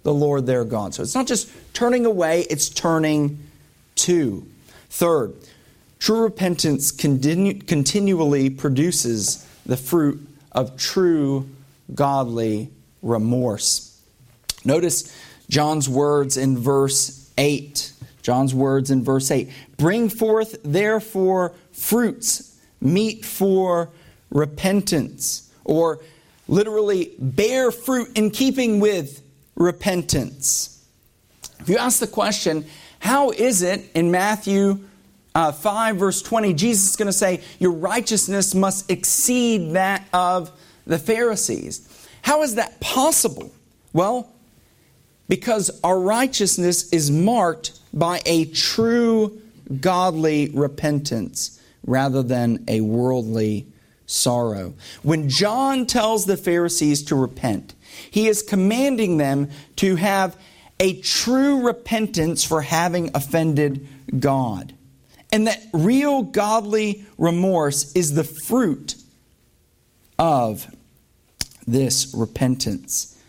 the 0.02 0.14
Lord 0.14 0.46
their 0.46 0.64
God. 0.64 0.94
So 0.94 1.02
it's 1.02 1.14
not 1.14 1.26
just 1.26 1.50
turning 1.72 2.06
away, 2.06 2.42
it's 2.42 2.68
turning 2.68 3.38
to. 3.96 4.46
Third, 4.88 5.34
true 5.98 6.22
repentance 6.22 6.92
continu- 6.92 7.66
continually 7.66 8.48
produces 8.48 9.45
the 9.66 9.76
fruit 9.76 10.26
of 10.52 10.76
true 10.76 11.48
godly 11.94 12.70
remorse. 13.02 14.00
Notice 14.64 15.14
John's 15.48 15.88
words 15.88 16.36
in 16.36 16.58
verse 16.58 17.30
8. 17.38 17.92
John's 18.22 18.54
words 18.54 18.90
in 18.90 19.04
verse 19.04 19.30
8 19.30 19.48
Bring 19.76 20.08
forth, 20.08 20.56
therefore, 20.64 21.54
fruits, 21.72 22.58
meet 22.80 23.24
for 23.24 23.90
repentance, 24.30 25.50
or 25.64 26.00
literally 26.48 27.12
bear 27.18 27.70
fruit 27.70 28.16
in 28.16 28.30
keeping 28.30 28.80
with 28.80 29.22
repentance. 29.54 30.84
If 31.60 31.68
you 31.68 31.78
ask 31.78 32.00
the 32.00 32.06
question, 32.06 32.66
how 32.98 33.30
is 33.30 33.62
it 33.62 33.90
in 33.94 34.10
Matthew 34.10 34.80
uh, 35.36 35.52
5, 35.52 35.96
verse 35.96 36.22
20, 36.22 36.54
Jesus 36.54 36.88
is 36.88 36.96
going 36.96 37.06
to 37.06 37.12
say, 37.12 37.42
Your 37.58 37.72
righteousness 37.72 38.54
must 38.54 38.90
exceed 38.90 39.72
that 39.72 40.02
of 40.10 40.50
the 40.86 40.98
Pharisees. 40.98 42.08
How 42.22 42.42
is 42.42 42.54
that 42.54 42.80
possible? 42.80 43.52
Well, 43.92 44.32
because 45.28 45.70
our 45.84 46.00
righteousness 46.00 46.90
is 46.90 47.10
marked 47.10 47.78
by 47.92 48.22
a 48.24 48.46
true 48.46 49.42
godly 49.78 50.48
repentance 50.54 51.60
rather 51.84 52.22
than 52.22 52.64
a 52.66 52.80
worldly 52.80 53.66
sorrow. 54.06 54.72
When 55.02 55.28
John 55.28 55.84
tells 55.84 56.24
the 56.24 56.38
Pharisees 56.38 57.02
to 57.04 57.14
repent, 57.14 57.74
he 58.10 58.26
is 58.26 58.40
commanding 58.40 59.18
them 59.18 59.50
to 59.76 59.96
have 59.96 60.34
a 60.80 60.98
true 61.02 61.66
repentance 61.66 62.42
for 62.42 62.62
having 62.62 63.10
offended 63.14 63.86
God 64.18 64.72
and 65.36 65.48
that 65.48 65.62
real 65.74 66.22
godly 66.22 67.04
remorse 67.18 67.92
is 67.92 68.14
the 68.14 68.24
fruit 68.24 68.94
of 70.18 70.66
this 71.66 72.14
repentance. 72.16 73.22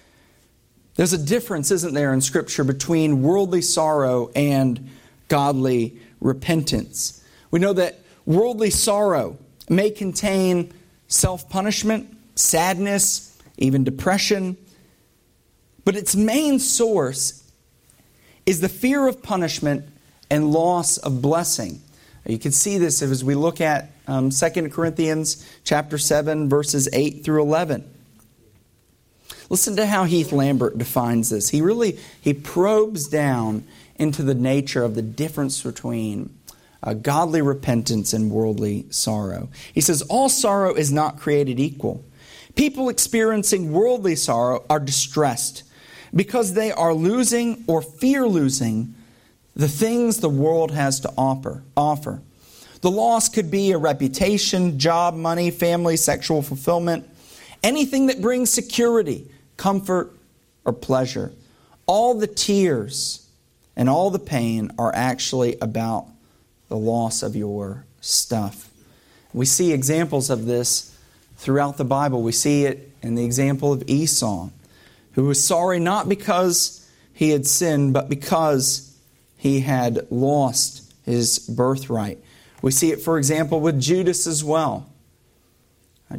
There's 0.96 1.12
a 1.12 1.18
difference, 1.18 1.70
isn't 1.70 1.94
there, 1.94 2.14
in 2.14 2.22
Scripture 2.22 2.64
between 2.64 3.24
worldly 3.24 3.62
sorrow 3.62 4.32
and 4.38 4.90
godly 5.28 6.00
repentance. 6.22 7.22
We 7.52 7.60
know 7.60 7.74
that 7.74 8.00
worldly 8.26 8.70
sorrow 8.70 9.38
may 9.68 9.90
contain 9.90 10.74
self 11.10 11.50
punishment, 11.50 12.18
sadness, 12.36 13.38
even 13.58 13.84
depression, 13.84 14.56
but 15.84 15.98
its 15.98 16.16
main 16.16 16.60
source 16.60 17.52
is 18.46 18.62
the 18.62 18.70
fear 18.70 19.10
of 19.10 19.22
punishment 19.22 19.90
and 20.30 20.54
loss 20.54 20.96
of 21.00 21.22
blessing. 21.22 21.82
You 22.28 22.38
can 22.38 22.52
see 22.52 22.78
this 22.78 23.02
as 23.02 23.24
we 23.24 23.36
look 23.36 23.62
at 23.62 23.90
um, 24.06 24.32
2 24.32 24.70
Corinthians 24.70 25.48
chapter 25.64 25.98
7, 25.98 26.50
verses 26.50 26.90
8 26.92 27.24
through 27.24 27.42
11. 27.42 27.90
Listen 29.50 29.78
to 29.78 29.86
how 29.86 30.04
Heath 30.04 30.34
Lambert 30.34 30.78
defines 30.78 31.30
this. 31.30 31.50
He 31.50 31.62
really 31.62 31.98
he 32.20 32.34
probes 32.34 33.08
down 33.08 33.64
into 33.96 34.24
the 34.24 34.36
nature 34.36 34.84
of 34.84 34.96
the 34.96 35.02
difference 35.02 35.62
between 35.62 36.38
uh, 36.84 36.94
godly 36.94 37.42
repentance 37.42 38.12
and 38.12 38.30
worldly 38.30 38.86
sorrow. 38.90 39.48
He 39.74 39.80
says, 39.80 40.02
All 40.04 40.28
sorrow 40.28 40.74
is 40.74 40.92
not 40.92 41.20
created 41.20 41.62
equal. 41.62 42.04
People 42.56 42.90
experiencing 42.90 43.72
worldly 43.72 44.16
sorrow 44.16 44.66
are 44.70 44.80
distressed 44.80 45.64
because 46.14 46.54
they 46.54 46.72
are 46.72 46.94
losing 46.94 47.64
or 47.68 47.82
fear 47.82 48.28
losing 48.28 48.96
the 49.58 49.68
things 49.68 50.20
the 50.20 50.30
world 50.30 50.70
has 50.70 51.00
to 51.00 51.12
offer. 51.18 51.64
offer. 51.76 52.22
The 52.82 52.92
loss 52.92 53.28
could 53.28 53.50
be 53.50 53.72
a 53.72 53.78
reputation, 53.80 54.78
job, 54.78 55.16
money, 55.16 55.50
family, 55.50 55.98
sexual 55.98 56.44
fulfillment, 56.44 57.10
anything 57.64 58.06
that 58.06 58.22
brings 58.22 58.52
security, 58.52 59.28
comfort, 59.58 60.12
or 60.64 60.74
pleasure. 60.74 61.32
All 61.88 62.14
the 62.14 62.28
tears 62.28 63.28
and 63.76 63.90
all 63.90 64.12
the 64.12 64.20
pain 64.20 64.72
are 64.78 64.94
actually 64.94 65.58
about 65.60 66.06
the 66.70 66.78
loss 66.78 67.24
of 67.24 67.36
your 67.36 67.84
stuff. 68.00 68.70
We 69.34 69.48
see 69.48 69.74
examples 69.74 70.30
of 70.30 70.46
this 70.46 70.96
throughout 71.38 71.78
the 71.78 71.86
Bible. 71.86 72.22
We 72.22 72.32
see 72.32 72.66
it 72.66 72.92
in 73.02 73.16
the 73.16 73.26
example 73.26 73.74
of 73.74 73.84
Esau, 73.88 74.50
who 75.14 75.24
was 75.24 75.44
sorry 75.44 75.80
not 75.80 76.08
because 76.08 76.88
he 77.12 77.32
had 77.32 77.48
sinned, 77.48 77.94
but 77.94 78.08
because 78.08 78.87
he 79.48 79.62
had 79.62 80.06
lost 80.12 80.94
his 81.04 81.40
birthright. 81.40 82.20
We 82.62 82.72
see 82.72 82.92
it, 82.92 83.02
for 83.02 83.18
example, 83.18 83.62
with 83.62 83.80
Judas 83.80 84.28
as 84.28 84.44
well. 84.44 84.92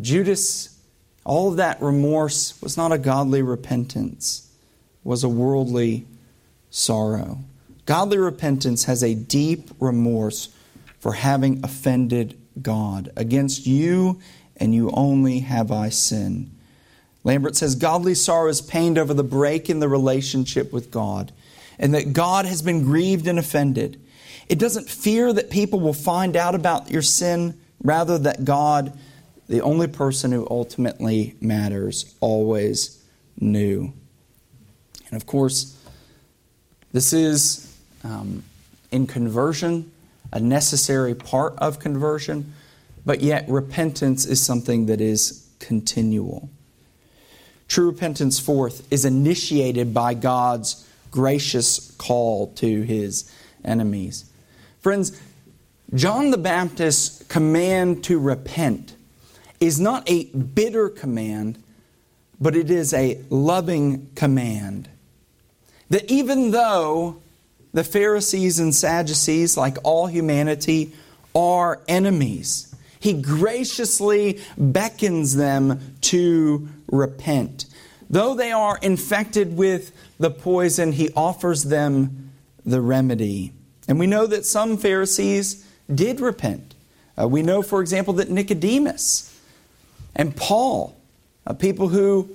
Judas, 0.01 0.79
all 1.25 1.51
of 1.51 1.57
that 1.57 1.81
remorse 1.83 2.61
was 2.63 2.77
not 2.77 2.91
a 2.91 2.99
godly 2.99 3.43
repentance, 3.43 4.51
was 5.05 5.25
a 5.25 5.29
worldly 5.29 6.07
sorrow. 6.71 7.41
Godly 7.85 8.17
repentance 8.19 8.85
has 8.85 9.03
a 9.03 9.15
deep 9.15 9.71
remorse 9.79 10.49
for 10.99 11.13
having 11.13 11.63
offended 11.63 12.39
God. 12.61 13.11
Against 13.15 13.67
you 13.67 14.21
and 14.57 14.75
you 14.75 14.91
only 14.93 15.41
have 15.41 15.71
I 15.71 15.91
sinned. 15.91 16.51
Lambert 17.25 17.57
says, 17.57 17.75
Godly 17.75 18.15
sorrow 18.15 18.49
is 18.49 18.63
pained 18.63 18.97
over 18.97 19.13
the 19.13 19.23
break 19.23 19.69
in 19.69 19.81
the 19.81 19.89
relationship 19.89 20.73
with 20.73 20.91
God 20.91 21.33
and 21.79 21.95
that 21.95 22.13
God 22.13 22.45
has 22.47 22.63
been 22.63 22.83
grieved 22.83 23.27
and 23.27 23.39
offended. 23.39 24.01
It 24.49 24.59
doesn't 24.59 24.89
fear 24.89 25.33
that 25.33 25.51
people 25.51 25.81
will 25.81 25.93
find 25.93 26.37
out 26.37 26.55
about 26.55 26.91
your 26.91 27.03
sin, 27.03 27.59
rather, 27.83 28.19
that 28.19 28.45
God, 28.45 28.99
the 29.49 29.61
only 29.61 29.87
person 29.87 30.33
who 30.33 30.47
ultimately 30.51 31.35
matters, 31.41 32.15
always 32.21 33.03
knew. 33.39 33.93
And 35.11 35.17
of 35.21 35.27
course, 35.27 35.77
this 36.93 37.13
is 37.13 37.77
um, 38.05 38.43
in 38.91 39.07
conversion 39.07 39.91
a 40.33 40.41
necessary 40.41 41.15
part 41.15 41.55
of 41.59 41.79
conversion, 41.79 42.53
but 43.07 43.21
yet 43.21 43.49
repentance 43.49 44.27
is 44.27 44.45
something 44.45 44.87
that 44.87 45.01
is 45.01 45.49
continual. 45.59 46.51
True 47.67 47.87
repentance, 47.87 48.39
fourth, 48.39 48.91
is 48.93 49.05
initiated 49.05 49.93
by 49.93 50.15
God's 50.15 50.87
gracious 51.11 51.93
call 51.99 52.49
to 52.55 52.83
his 52.83 53.31
enemies. 53.65 54.25
Friends, 54.81 55.19
John 55.95 56.31
the 56.31 56.39
Baptist's 56.39 57.25
command 57.29 58.05
to 58.05 58.19
repent 58.19 58.95
is 59.61 59.81
not 59.81 60.09
a 60.09 60.25
bitter 60.25 60.89
command, 60.89 61.63
but 62.41 62.55
it 62.55 62.71
is 62.71 62.93
a 62.93 63.21
loving 63.31 64.11
command. 64.15 64.89
That 65.91 66.11
even 66.11 66.51
though 66.51 67.21
the 67.73 67.85
Pharisees 67.85 68.59
and 68.59 68.75
Sadducees, 68.75 69.57
like 69.57 69.79
all 69.83 70.07
humanity, 70.07 70.93
are 71.35 71.81
enemies, 71.89 72.75
he 73.01 73.15
graciously 73.15 74.41
beckons 74.57 75.37
them 75.37 75.97
to 76.03 76.69
repent. 76.91 77.67
Though 78.11 78.35
they 78.35 78.53
are 78.53 78.79
infected 78.81 79.57
with 79.57 79.93
the 80.19 80.31
poison, 80.31 80.93
he 80.93 81.11
offers 81.15 81.65
them 81.65 82.31
the 82.65 82.81
remedy. 82.81 83.53
And 83.87 83.99
we 83.99 84.07
know 84.07 84.27
that 84.27 84.45
some 84.45 84.77
Pharisees 84.77 85.67
did 85.93 86.21
repent. 86.21 86.75
Uh, 87.21 87.29
we 87.29 87.43
know, 87.43 87.63
for 87.63 87.81
example, 87.81 88.15
that 88.15 88.31
Nicodemus 88.31 89.35
and 90.15 90.35
Paul, 90.37 90.97
uh, 91.47 91.55
people 91.55 91.89
who 91.89 92.29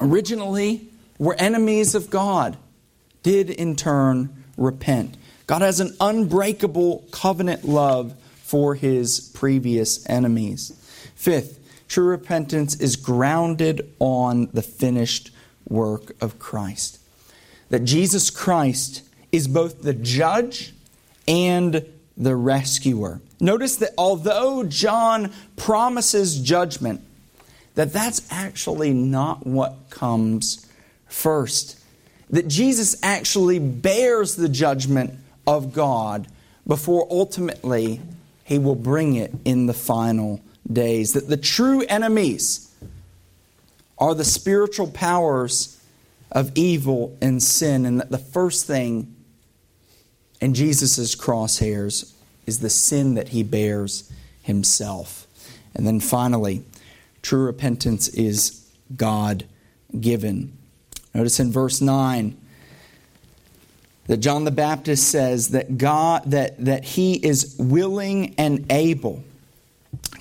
originally 0.00 0.88
were 1.18 1.34
enemies 1.34 1.94
of 1.94 2.10
God, 2.10 2.56
did 3.22 3.50
in 3.50 3.76
turn 3.76 4.44
repent. 4.56 5.16
God 5.46 5.62
has 5.62 5.80
an 5.80 5.94
unbreakable 6.00 7.04
covenant 7.10 7.64
love 7.64 8.14
for 8.42 8.74
his 8.74 9.20
previous 9.34 10.08
enemies. 10.08 10.72
Fifth, 11.14 11.59
true 11.90 12.06
repentance 12.06 12.76
is 12.76 12.96
grounded 12.96 13.92
on 13.98 14.48
the 14.54 14.62
finished 14.62 15.30
work 15.68 16.14
of 16.22 16.38
Christ. 16.38 17.00
That 17.68 17.80
Jesus 17.80 18.30
Christ 18.30 19.02
is 19.32 19.48
both 19.48 19.82
the 19.82 19.92
judge 19.92 20.72
and 21.26 21.84
the 22.16 22.36
rescuer. 22.36 23.20
Notice 23.40 23.76
that 23.76 23.90
although 23.98 24.64
John 24.64 25.32
promises 25.56 26.38
judgment, 26.38 27.02
that 27.74 27.92
that's 27.92 28.26
actually 28.30 28.92
not 28.92 29.46
what 29.46 29.90
comes 29.90 30.66
first. 31.08 31.78
That 32.30 32.46
Jesus 32.46 32.96
actually 33.02 33.58
bears 33.58 34.36
the 34.36 34.48
judgment 34.48 35.18
of 35.46 35.72
God 35.72 36.28
before 36.66 37.06
ultimately 37.10 38.00
he 38.44 38.58
will 38.58 38.76
bring 38.76 39.16
it 39.16 39.32
in 39.44 39.66
the 39.66 39.74
final 39.74 40.40
days. 40.72 41.12
That 41.12 41.28
the 41.28 41.36
true 41.36 41.82
enemies 41.82 42.74
are 43.98 44.14
the 44.14 44.24
spiritual 44.24 44.88
powers 44.88 45.80
of 46.32 46.52
evil 46.54 47.16
and 47.20 47.42
sin, 47.42 47.84
and 47.84 48.00
that 48.00 48.10
the 48.10 48.18
first 48.18 48.66
thing 48.66 49.14
in 50.40 50.54
Jesus' 50.54 51.14
crosshairs 51.14 52.14
is 52.46 52.60
the 52.60 52.70
sin 52.70 53.14
that 53.14 53.28
he 53.28 53.42
bears 53.42 54.10
himself. 54.42 55.26
And 55.74 55.86
then 55.86 56.00
finally, 56.00 56.64
true 57.22 57.44
repentance 57.44 58.08
is 58.08 58.66
God 58.96 59.44
given. 59.98 60.56
Notice 61.14 61.40
in 61.40 61.52
verse 61.52 61.80
9 61.80 62.36
that 64.06 64.16
John 64.18 64.44
the 64.44 64.50
Baptist 64.50 65.08
says 65.08 65.50
that 65.50 65.78
God 65.78 66.30
that, 66.30 66.64
that 66.64 66.84
he 66.84 67.14
is 67.14 67.56
willing 67.58 68.34
and 68.38 68.66
able 68.70 69.22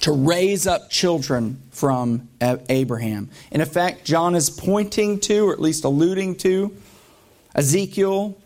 to 0.01 0.11
raise 0.11 0.65
up 0.67 0.89
children 0.89 1.61
from 1.71 2.29
Abraham. 2.41 3.29
In 3.51 3.61
effect, 3.61 4.05
John 4.05 4.35
is 4.35 4.49
pointing 4.49 5.19
to, 5.21 5.49
or 5.49 5.53
at 5.53 5.61
least 5.61 5.83
alluding 5.83 6.35
to, 6.37 6.75
Ezekiel 7.55 8.37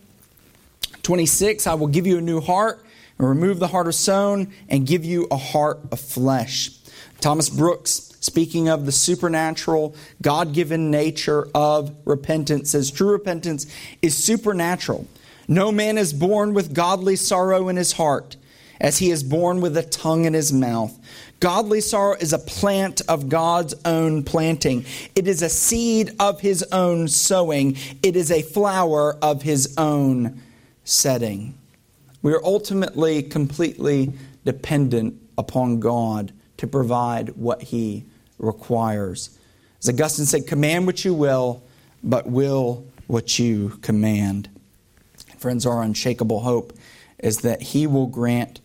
26 1.04 1.68
I 1.68 1.74
will 1.74 1.88
give 1.88 2.08
you 2.08 2.18
a 2.18 2.22
new 2.22 2.40
heart 2.40 2.84
and 3.18 3.28
remove 3.28 3.60
the 3.60 3.68
heart 3.68 3.88
of 3.88 3.96
stone 3.96 4.52
and 4.70 4.88
give 4.88 5.06
you 5.06 5.28
a 5.30 5.38
heart 5.38 5.80
of 5.92 6.00
flesh. 6.00 6.72
Thomas 7.20 7.50
Brooks, 7.50 8.16
speaking 8.22 8.70
of 8.70 8.86
the 8.86 8.92
supernatural, 8.92 9.96
God 10.22 10.54
given 10.54 10.90
nature 10.90 11.48
of 11.54 11.96
repentance, 12.06 12.72
says 12.72 12.90
true 12.90 13.12
repentance 13.12 13.68
is 14.02 14.16
supernatural. 14.16 15.08
No 15.48 15.72
man 15.72 15.98
is 15.98 16.14
born 16.14 16.54
with 16.54 16.74
godly 16.74 17.18
sorrow 17.18 17.68
in 17.68 17.76
his 17.76 17.94
heart, 17.94 18.38
as 18.84 19.00
he 19.00 19.10
is 19.10 19.24
born 19.24 19.62
with 19.62 19.76
a 19.76 19.82
tongue 19.82 20.26
in 20.26 20.36
his 20.36 20.54
mouth. 20.54 20.96
Godly 21.40 21.82
sorrow 21.82 22.16
is 22.20 22.34
a 22.34 22.38
plant 22.38 23.02
of 23.08 23.30
God's 23.30 23.74
own 23.86 24.24
planting. 24.24 24.86
It 25.16 25.28
is 25.28 25.42
a 25.42 25.50
seed 25.50 26.12
of 26.20 26.40
his 26.40 26.62
own 26.72 27.08
sowing. 27.08 27.78
It 28.04 28.16
is 28.16 28.30
a 28.30 28.44
flower 28.44 29.18
of 29.24 29.42
his 29.42 29.74
own 29.78 30.40
setting. 30.84 31.58
We 32.22 32.34
are 32.34 32.44
ultimately 32.44 33.24
completely 33.24 34.14
dependent 34.46 35.20
upon 35.38 35.80
God 35.80 36.32
to 36.58 36.68
provide 36.68 37.30
what 37.36 37.62
He 37.62 38.06
requires. 38.40 39.38
As 39.80 39.90
Augustine 39.90 40.26
said, 40.26 40.48
command 40.48 40.86
what 40.86 41.04
you 41.04 41.14
will, 41.14 41.64
but 42.04 42.28
will 42.28 42.86
what 43.08 43.38
you 43.38 43.78
command. 43.82 44.50
Friends, 45.38 45.66
our 45.66 45.84
unshakable 45.84 46.40
hope 46.40 46.74
is 47.20 47.40
that 47.40 47.62
He 47.62 47.88
will 47.88 48.08
grant 48.08 48.62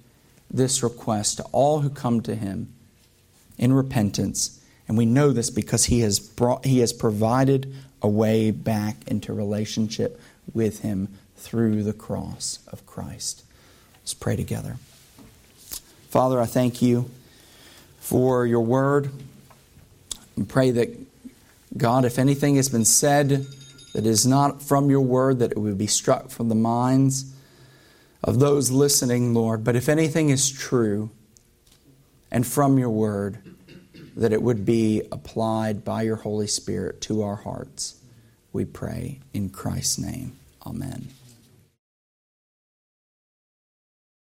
this 0.51 0.83
request 0.83 1.37
to 1.37 1.43
all 1.53 1.81
who 1.81 1.91
come 1.91 2.21
to 2.23 2.35
Him 2.35 2.73
in 3.59 3.73
repentance. 3.73 4.61
And 4.87 4.97
we 4.97 5.07
know 5.07 5.33
this 5.33 5.51
because 5.51 5.87
He 5.87 6.01
has, 6.01 6.19
brought, 6.19 6.65
he 6.65 6.79
has 6.81 6.93
provided 6.93 7.75
a 8.01 8.09
way 8.09 8.51
back 8.51 8.97
into 9.07 9.33
relationship 9.33 10.21
with 10.55 10.81
Him 10.81 11.09
through 11.37 11.83
the 11.83 11.93
cross 11.93 12.59
of 12.69 12.87
Christ. 12.87 13.45
Let's 14.03 14.15
pray 14.15 14.37
together. 14.37 14.77
Father, 16.09 16.41
I 16.41 16.47
thank 16.47 16.81
you 16.81 17.11
for 18.01 18.47
your 18.47 18.63
word. 18.63 19.11
And 20.37 20.49
pray 20.49 20.71
that, 20.71 20.89
God, 21.77 22.05
if 22.05 22.19
anything 22.19 22.57
has 22.57 22.69
been 22.69 22.85
said 22.85 23.47
that 23.93 24.07
is 24.07 24.27
not 24.27 24.63
from 24.63 24.89
your 24.89 25.01
word, 25.01 25.41
that 25.41 25.53
it 25.53 25.59
would 25.59 25.77
be 25.77 25.87
struck 25.87 26.31
from 26.31 26.49
the 26.49 26.55
minds 26.55 27.35
of 28.23 28.41
those 28.41 28.71
listening, 28.71 29.35
Lord. 29.35 29.65
But 29.65 29.77
if 29.77 29.89
anything 29.89 30.31
is 30.31 30.51
true 30.51 31.11
and 32.31 32.47
from 32.47 32.79
your 32.79 32.91
word, 32.91 33.39
that 34.17 34.33
it 34.33 34.43
would 34.43 34.65
be 34.65 35.03
applied 35.13 35.85
by 35.85 36.03
your 36.03 36.17
Holy 36.17 36.49
Spirit 36.49 37.01
to 37.03 37.23
our 37.23 37.37
hearts. 37.37 38.01
We 38.53 38.65
pray 38.65 39.21
in 39.33 39.51
Christ's 39.51 39.99
name. 39.99 40.37
Amen. 40.67 41.09